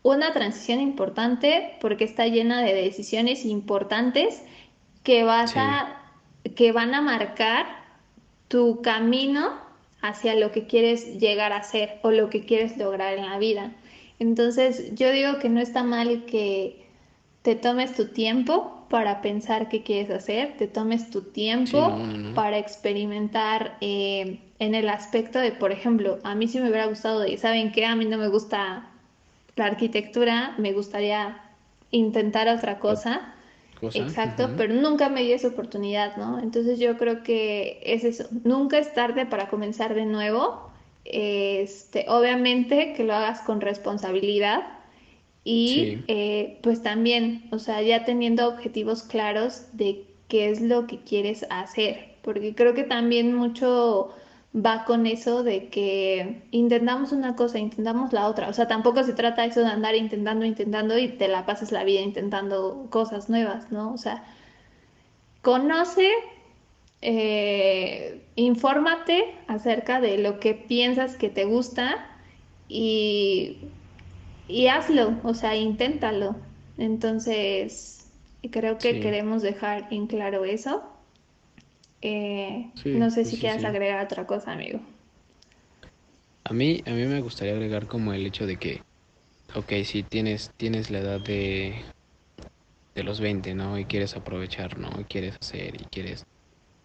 una 0.03 0.33
transición 0.33 0.81
importante 0.81 1.77
porque 1.81 2.03
está 2.03 2.27
llena 2.27 2.61
de 2.61 2.73
decisiones 2.73 3.45
importantes 3.45 4.43
que 5.03 5.23
vas 5.23 5.55
a 5.55 6.01
que 6.55 6.71
van 6.71 6.93
a 6.93 7.01
marcar 7.01 7.65
tu 8.47 8.81
camino 8.81 9.53
hacia 10.01 10.35
lo 10.35 10.51
que 10.51 10.67
quieres 10.67 11.17
llegar 11.19 11.51
a 11.51 11.63
ser 11.63 11.99
o 12.03 12.11
lo 12.11 12.29
que 12.29 12.45
quieres 12.45 12.77
lograr 12.77 13.17
en 13.17 13.27
la 13.27 13.39
vida. 13.39 13.71
Entonces, 14.19 14.93
yo 14.93 15.11
digo 15.11 15.39
que 15.39 15.49
no 15.49 15.59
está 15.59 15.83
mal 15.83 16.25
que 16.25 16.85
te 17.41 17.55
tomes 17.55 17.95
tu 17.95 18.07
tiempo 18.09 18.84
para 18.89 19.21
pensar 19.21 19.69
qué 19.69 19.83
quieres 19.83 20.09
hacer, 20.09 20.55
te 20.57 20.67
tomes 20.67 21.09
tu 21.09 21.21
tiempo 21.21 21.97
para 22.33 22.57
experimentar 22.57 23.77
eh, 23.81 24.39
en 24.59 24.75
el 24.75 24.89
aspecto 24.89 25.39
de, 25.39 25.51
por 25.51 25.71
ejemplo, 25.71 26.19
a 26.23 26.35
mí 26.35 26.47
sí 26.47 26.59
me 26.59 26.69
hubiera 26.69 26.85
gustado 26.85 27.19
de, 27.19 27.37
¿saben 27.37 27.71
qué? 27.71 27.85
A 27.85 27.95
mí 27.95 28.05
no 28.05 28.17
me 28.17 28.27
gusta 28.27 28.89
la 29.55 29.65
arquitectura, 29.65 30.55
me 30.57 30.73
gustaría 30.73 31.41
intentar 31.91 32.47
otra 32.47 32.79
cosa. 32.79 33.33
Exacto, 33.81 34.51
pero 34.57 34.73
nunca 34.73 35.09
me 35.09 35.21
di 35.21 35.31
esa 35.33 35.49
oportunidad, 35.49 36.15
¿no? 36.17 36.39
Entonces 36.39 36.79
yo 36.79 36.97
creo 36.97 37.23
que 37.23 37.79
es 37.83 38.03
eso, 38.03 38.25
nunca 38.43 38.77
es 38.79 38.93
tarde 38.93 39.25
para 39.25 39.47
comenzar 39.49 39.93
de 39.93 40.05
nuevo. 40.05 40.71
Este, 41.03 42.05
obviamente 42.07 42.93
que 42.93 43.03
lo 43.03 43.13
hagas 43.13 43.41
con 43.41 43.61
responsabilidad 43.61 44.74
y 45.47 45.99
eh, 46.07 46.57
pues 46.63 46.81
también, 46.81 47.47
o 47.51 47.59
sea, 47.59 47.81
ya 47.83 48.03
teniendo 48.03 48.47
objetivos 48.47 49.03
claros 49.03 49.67
de 49.73 50.03
qué 50.27 50.49
es 50.49 50.59
lo 50.59 50.87
que 50.87 51.01
quieres 51.01 51.45
hacer, 51.51 52.15
porque 52.23 52.55
creo 52.55 52.73
que 52.73 52.83
también 52.83 53.33
mucho 53.35 54.09
va 54.55 54.85
con 54.85 55.05
eso 55.05 55.43
de 55.43 55.69
que 55.69 56.41
intentamos 56.49 57.11
una 57.11 57.35
cosa, 57.35 57.59
intentamos 57.59 58.11
la 58.11 58.27
otra. 58.27 58.49
O 58.49 58.53
sea, 58.53 58.67
tampoco 58.67 59.03
se 59.03 59.13
trata 59.13 59.45
eso 59.45 59.59
de 59.59 59.67
andar 59.67 59.95
intentando, 59.95 60.45
intentando 60.45 60.97
y 60.97 61.09
te 61.09 61.27
la 61.27 61.45
pasas 61.45 61.71
la 61.71 61.83
vida 61.83 62.01
intentando 62.01 62.87
cosas 62.89 63.29
nuevas, 63.29 63.71
¿no? 63.71 63.93
O 63.93 63.97
sea, 63.97 64.23
conoce, 65.43 66.09
eh, 67.01 68.23
infórmate 68.35 69.35
acerca 69.47 70.01
de 70.01 70.17
lo 70.17 70.39
que 70.39 70.55
piensas 70.55 71.17
que 71.17 71.29
te 71.29 71.45
gusta 71.45 72.07
y, 72.67 73.57
y 74.47 74.67
hazlo, 74.67 75.19
o 75.23 75.33
sea, 75.33 75.55
inténtalo. 75.55 76.35
Entonces, 76.77 78.11
creo 78.51 78.77
que 78.77 78.99
queremos 78.99 79.41
dejar 79.41 79.87
en 79.91 80.07
claro 80.07 80.45
eso. 80.45 80.83
Eh, 82.01 82.69
no 82.85 83.09
sé 83.09 83.25
si 83.25 83.37
quieras 83.37 83.63
agregar 83.63 84.03
otra 84.05 84.27
cosa, 84.27 84.51
amigo. 84.51 84.79
A 86.43 86.53
mí, 86.53 86.83
a 86.85 86.91
mí 86.91 87.05
me 87.05 87.21
gustaría 87.21 87.53
agregar 87.53 87.87
como 87.87 88.13
el 88.13 88.25
hecho 88.25 88.45
de 88.45 88.57
que, 88.57 88.81
ok, 89.55 89.73
si 89.83 90.03
tienes, 90.03 90.51
tienes 90.57 90.91
la 90.91 90.99
edad 90.99 91.19
de, 91.19 91.81
de 92.93 93.03
los 93.03 93.19
20, 93.19 93.55
¿no? 93.55 93.79
Y 93.79 93.85
quieres 93.85 94.15
aprovechar, 94.15 94.77
¿no? 94.77 94.89
Y 94.99 95.05
quieres 95.05 95.37
hacer 95.41 95.81
y 95.81 95.85
quieres... 95.85 96.25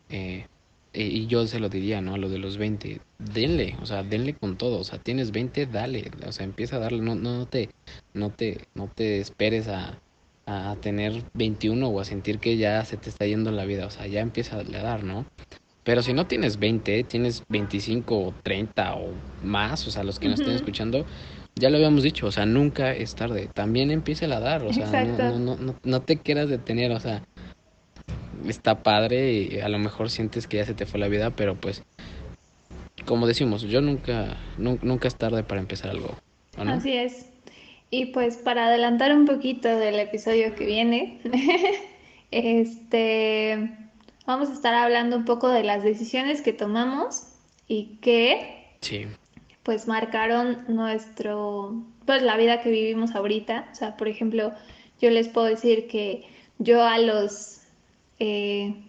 Eh, 0.09 0.47
y 0.93 1.27
yo 1.27 1.47
se 1.47 1.61
lo 1.61 1.69
diría, 1.69 2.01
¿no? 2.01 2.15
A 2.15 2.19
lo 2.19 2.29
de 2.29 2.39
los 2.39 2.57
20, 2.57 3.01
denle, 3.19 3.77
o 3.81 3.87
sea, 3.87 4.03
denle 4.03 4.35
con 4.35 4.57
todo, 4.57 4.79
o 4.81 4.85
sea, 4.85 4.99
tienes 4.99 5.31
20, 5.31 5.67
dale, 5.67 6.11
o 6.27 6.33
sea, 6.33 6.45
empieza 6.45 6.77
a 6.77 6.81
darle, 6.81 7.01
no, 7.01 7.15
no 7.15 7.47
te, 7.47 7.71
no 8.15 8.31
te, 8.31 8.67
no 8.75 8.89
te 8.89 9.21
esperes 9.21 9.69
a, 9.69 10.01
a 10.47 10.77
tener 10.81 11.23
21 11.35 11.89
o 11.89 12.01
a 12.01 12.05
sentir 12.05 12.39
que 12.39 12.57
ya 12.57 12.85
se 12.85 12.97
te 12.97 13.09
está 13.09 13.27
yendo 13.27 13.51
la 13.53 13.65
vida, 13.65 13.87
o 13.87 13.91
sea, 13.91 14.07
ya 14.07 14.21
empieza 14.21 14.57
a 14.57 14.65
dar, 14.65 15.05
¿no? 15.05 15.27
Pero 15.85 16.03
si 16.03 16.13
no 16.13 16.27
tienes 16.27 16.59
20, 16.59 17.05
tienes 17.05 17.45
25 17.49 18.19
o 18.19 18.35
30 18.43 18.95
o 18.97 19.13
más, 19.43 19.87
o 19.87 19.91
sea, 19.91 20.05
los 20.05 20.19
que 20.19 20.29
nos 20.29 20.41
estén 20.41 20.55
escuchando, 20.55 21.07
ya 21.57 21.71
lo 21.71 21.77
habíamos 21.77 22.03
dicho, 22.03 22.27
o 22.27 22.33
sea, 22.33 22.47
nunca 22.47 22.93
es 22.93 23.15
tarde. 23.15 23.49
También 23.53 23.91
empieza 23.91 24.27
a 24.27 24.41
dar, 24.41 24.63
o 24.63 24.73
sea, 24.73 25.05
no, 25.05 25.39
no, 25.39 25.57
no, 25.57 25.75
no, 25.83 26.03
te 26.03 26.19
quieras 26.19 26.49
detener, 26.49 26.93
o 26.93 27.01
sea, 27.01 27.23
está 28.47 28.83
padre 28.83 29.33
y 29.33 29.61
a 29.61 29.69
lo 29.69 29.79
mejor 29.79 30.11
sientes 30.11 30.47
que 30.47 30.59
ya 30.59 30.65
se 30.65 30.75
te 30.75 30.87
fue 30.87 31.01
la 31.01 31.09
vida, 31.09 31.31
pero 31.31 31.55
pues, 31.55 31.83
como 33.07 33.27
decimos, 33.27 33.63
yo 33.63 33.81
nunca, 33.81 34.37
nunca 34.59 35.09
es 35.09 35.17
tarde 35.17 35.43
para 35.43 35.61
empezar 35.61 35.91
algo. 35.91 36.17
Así 36.57 36.93
es. 36.93 37.27
Y 37.91 38.07
pues 38.07 38.37
para 38.37 38.67
adelantar 38.67 39.13
un 39.13 39.25
poquito 39.25 39.69
del 39.69 39.99
episodio 39.99 40.55
que 40.55 40.65
viene, 40.65 41.21
este, 42.31 43.77
vamos 44.27 44.49
a 44.51 44.53
estar 44.53 44.75
hablando 44.75 45.17
un 45.17 45.25
poco 45.25 45.49
de 45.49 45.65
las 45.65 45.83
decisiones 45.83 46.41
que 46.41 46.53
tomamos 46.53 47.25
y 47.67 47.99
que 48.01 48.61
pues 49.63 49.89
marcaron 49.89 50.65
nuestro, 50.69 51.85
pues 52.07 52.23
la 52.23 52.37
vida 52.37 52.63
que 52.63 52.71
vivimos 52.71 53.15
ahorita. 53.15 53.69
O 53.73 53.75
sea, 53.75 53.97
por 53.97 54.09
ejemplo, 54.09 54.53
yo 55.01 55.11
les 55.11 55.29
puedo 55.29 55.47
decir 55.47 55.89
que 55.89 56.25
yo 56.59 56.85
a 56.85 56.99
los 56.99 57.60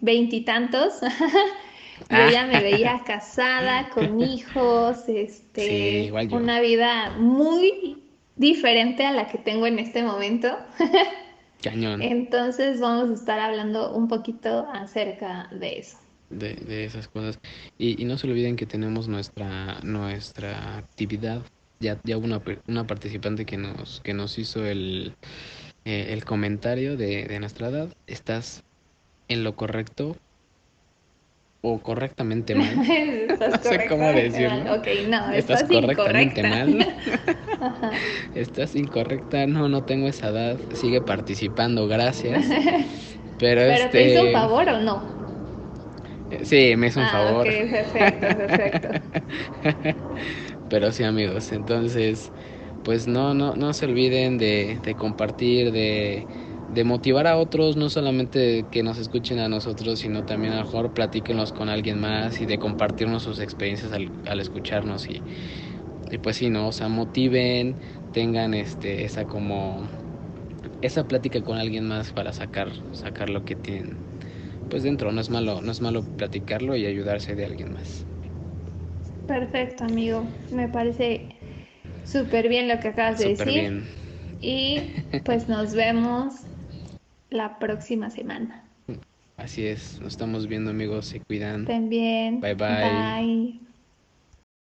veintitantos 0.00 1.00
yo 2.10 2.30
ya 2.30 2.46
me 2.46 2.60
veía 2.60 3.02
casada, 3.06 3.88
con 3.90 4.20
hijos, 4.20 5.08
este, 5.08 6.12
una 6.30 6.60
vida 6.60 7.16
muy 7.18 8.02
diferente 8.36 9.04
a 9.04 9.12
la 9.12 9.28
que 9.28 9.38
tengo 9.38 9.66
en 9.66 9.78
este 9.78 10.02
momento. 10.02 10.56
Cañón. 11.62 12.02
Entonces 12.02 12.80
vamos 12.80 13.10
a 13.10 13.14
estar 13.14 13.38
hablando 13.38 13.94
un 13.94 14.08
poquito 14.08 14.66
acerca 14.72 15.48
de 15.52 15.78
eso. 15.78 15.96
de, 16.30 16.54
de 16.54 16.84
esas 16.84 17.06
cosas. 17.08 17.38
Y, 17.78 18.00
y, 18.02 18.04
no 18.04 18.18
se 18.18 18.26
olviden 18.26 18.56
que 18.56 18.66
tenemos 18.66 19.06
nuestra, 19.06 19.78
nuestra 19.82 20.78
actividad. 20.78 21.42
Ya, 21.78 22.00
ya 22.04 22.16
una, 22.16 22.40
una 22.66 22.86
participante 22.86 23.44
que 23.44 23.56
nos, 23.56 24.00
que 24.00 24.14
nos 24.14 24.38
hizo 24.38 24.64
el, 24.66 25.14
eh, 25.84 26.08
el 26.10 26.24
comentario 26.24 26.96
de, 26.96 27.26
de 27.26 27.38
nuestra 27.38 27.68
edad. 27.68 27.94
Estás 28.06 28.64
en 29.32 29.44
lo 29.44 29.54
correcto 29.54 30.16
o 31.62 31.78
correctamente 31.78 32.54
mal. 32.54 32.76
no 32.76 33.58
sé 33.62 33.86
cómo 33.88 34.12
decirlo. 34.12 34.64
No, 34.64 34.74
estás, 35.32 35.62
estás 35.62 35.62
correctamente 35.64 36.42
mal. 36.42 36.86
estás 38.34 38.74
incorrecta. 38.74 39.46
No, 39.46 39.68
no 39.68 39.82
tengo 39.82 40.08
esa 40.08 40.28
edad. 40.28 40.58
Sigue 40.72 41.00
participando, 41.00 41.86
gracias. 41.86 42.44
Pero, 43.38 43.60
¿Pero 43.60 43.72
este... 43.72 43.88
te 43.88 44.12
hizo 44.12 44.24
un 44.24 44.32
favor 44.32 44.68
o 44.68 44.80
no? 44.80 45.02
Sí, 46.42 46.74
me 46.76 46.88
hizo 46.88 47.00
un 47.00 47.06
ah, 47.06 47.10
favor. 47.10 47.46
Ok, 47.46 47.54
perfecto, 47.70 48.26
perfecto. 48.36 48.88
Pero 50.68 50.90
sí, 50.92 51.04
amigos, 51.04 51.52
entonces, 51.52 52.32
pues 52.82 53.06
no, 53.06 53.34
no, 53.34 53.54
no 53.54 53.74
se 53.74 53.84
olviden 53.84 54.38
de, 54.38 54.78
de 54.82 54.94
compartir, 54.94 55.70
de, 55.72 56.26
de 56.72 56.84
motivar 56.84 57.28
a 57.28 57.38
otros, 57.38 57.76
no 57.76 57.90
solamente 57.90 58.68
que 58.70 58.82
nos 58.82 58.98
escuchen 58.98 59.38
a 59.40 59.48
nosotros, 59.48 60.00
sino 60.00 60.24
también 60.24 60.54
a 60.54 60.56
lo 60.58 60.62
mejor 60.64 60.92
platíquenos 60.94 61.52
con 61.52 61.68
alguien 61.68 62.00
más 62.00 62.40
y 62.40 62.46
de 62.46 62.58
compartirnos 62.58 63.22
sus 63.24 63.40
experiencias 63.40 63.92
al, 63.92 64.14
al 64.24 64.40
escucharnos 64.40 65.08
y, 65.10 65.24
y 66.10 66.18
pues 66.18 66.36
sí, 66.38 66.50
¿no? 66.50 66.68
O 66.68 66.72
sea, 66.72 66.88
motiven, 66.88 67.80
tengan 68.12 68.54
este, 68.54 69.04
esa 69.04 69.26
como 69.26 69.90
esa 70.80 71.06
plática 71.08 71.42
con 71.42 71.58
alguien 71.58 71.86
más 71.88 72.12
para 72.12 72.32
sacar, 72.32 72.72
sacar 72.92 73.30
lo 73.30 73.44
que 73.44 73.56
tienen 73.56 74.04
pues 74.68 74.82
dentro. 74.84 75.12
No 75.12 75.20
es 75.22 75.30
malo, 75.30 75.62
no 75.62 75.72
es 75.72 75.80
malo 75.82 76.08
platicarlo 76.16 76.76
y 76.76 76.86
ayudarse 76.86 77.34
de 77.36 77.46
alguien 77.46 77.72
más. 77.72 78.08
Perfecto, 79.26 79.84
amigo. 79.84 80.46
Me 80.50 80.68
parece 80.68 81.28
súper 82.04 82.48
bien 82.48 82.68
lo 82.68 82.80
que 82.80 82.88
acabas 82.88 83.18
de 83.18 83.30
decir. 83.30 83.54
bien. 83.54 83.88
Y 84.40 85.20
pues 85.24 85.48
nos 85.48 85.74
vemos 85.74 86.34
la 87.32 87.58
próxima 87.58 88.10
semana. 88.10 88.64
Así 89.36 89.66
es, 89.66 89.98
nos 90.00 90.12
estamos 90.12 90.46
viendo 90.46 90.70
amigos, 90.70 91.06
se 91.06 91.20
cuidan. 91.20 91.62
Estén 91.62 91.88
bien. 91.88 92.40
Bye, 92.40 92.54
bye. 92.54 92.82
Bye. 92.82 93.71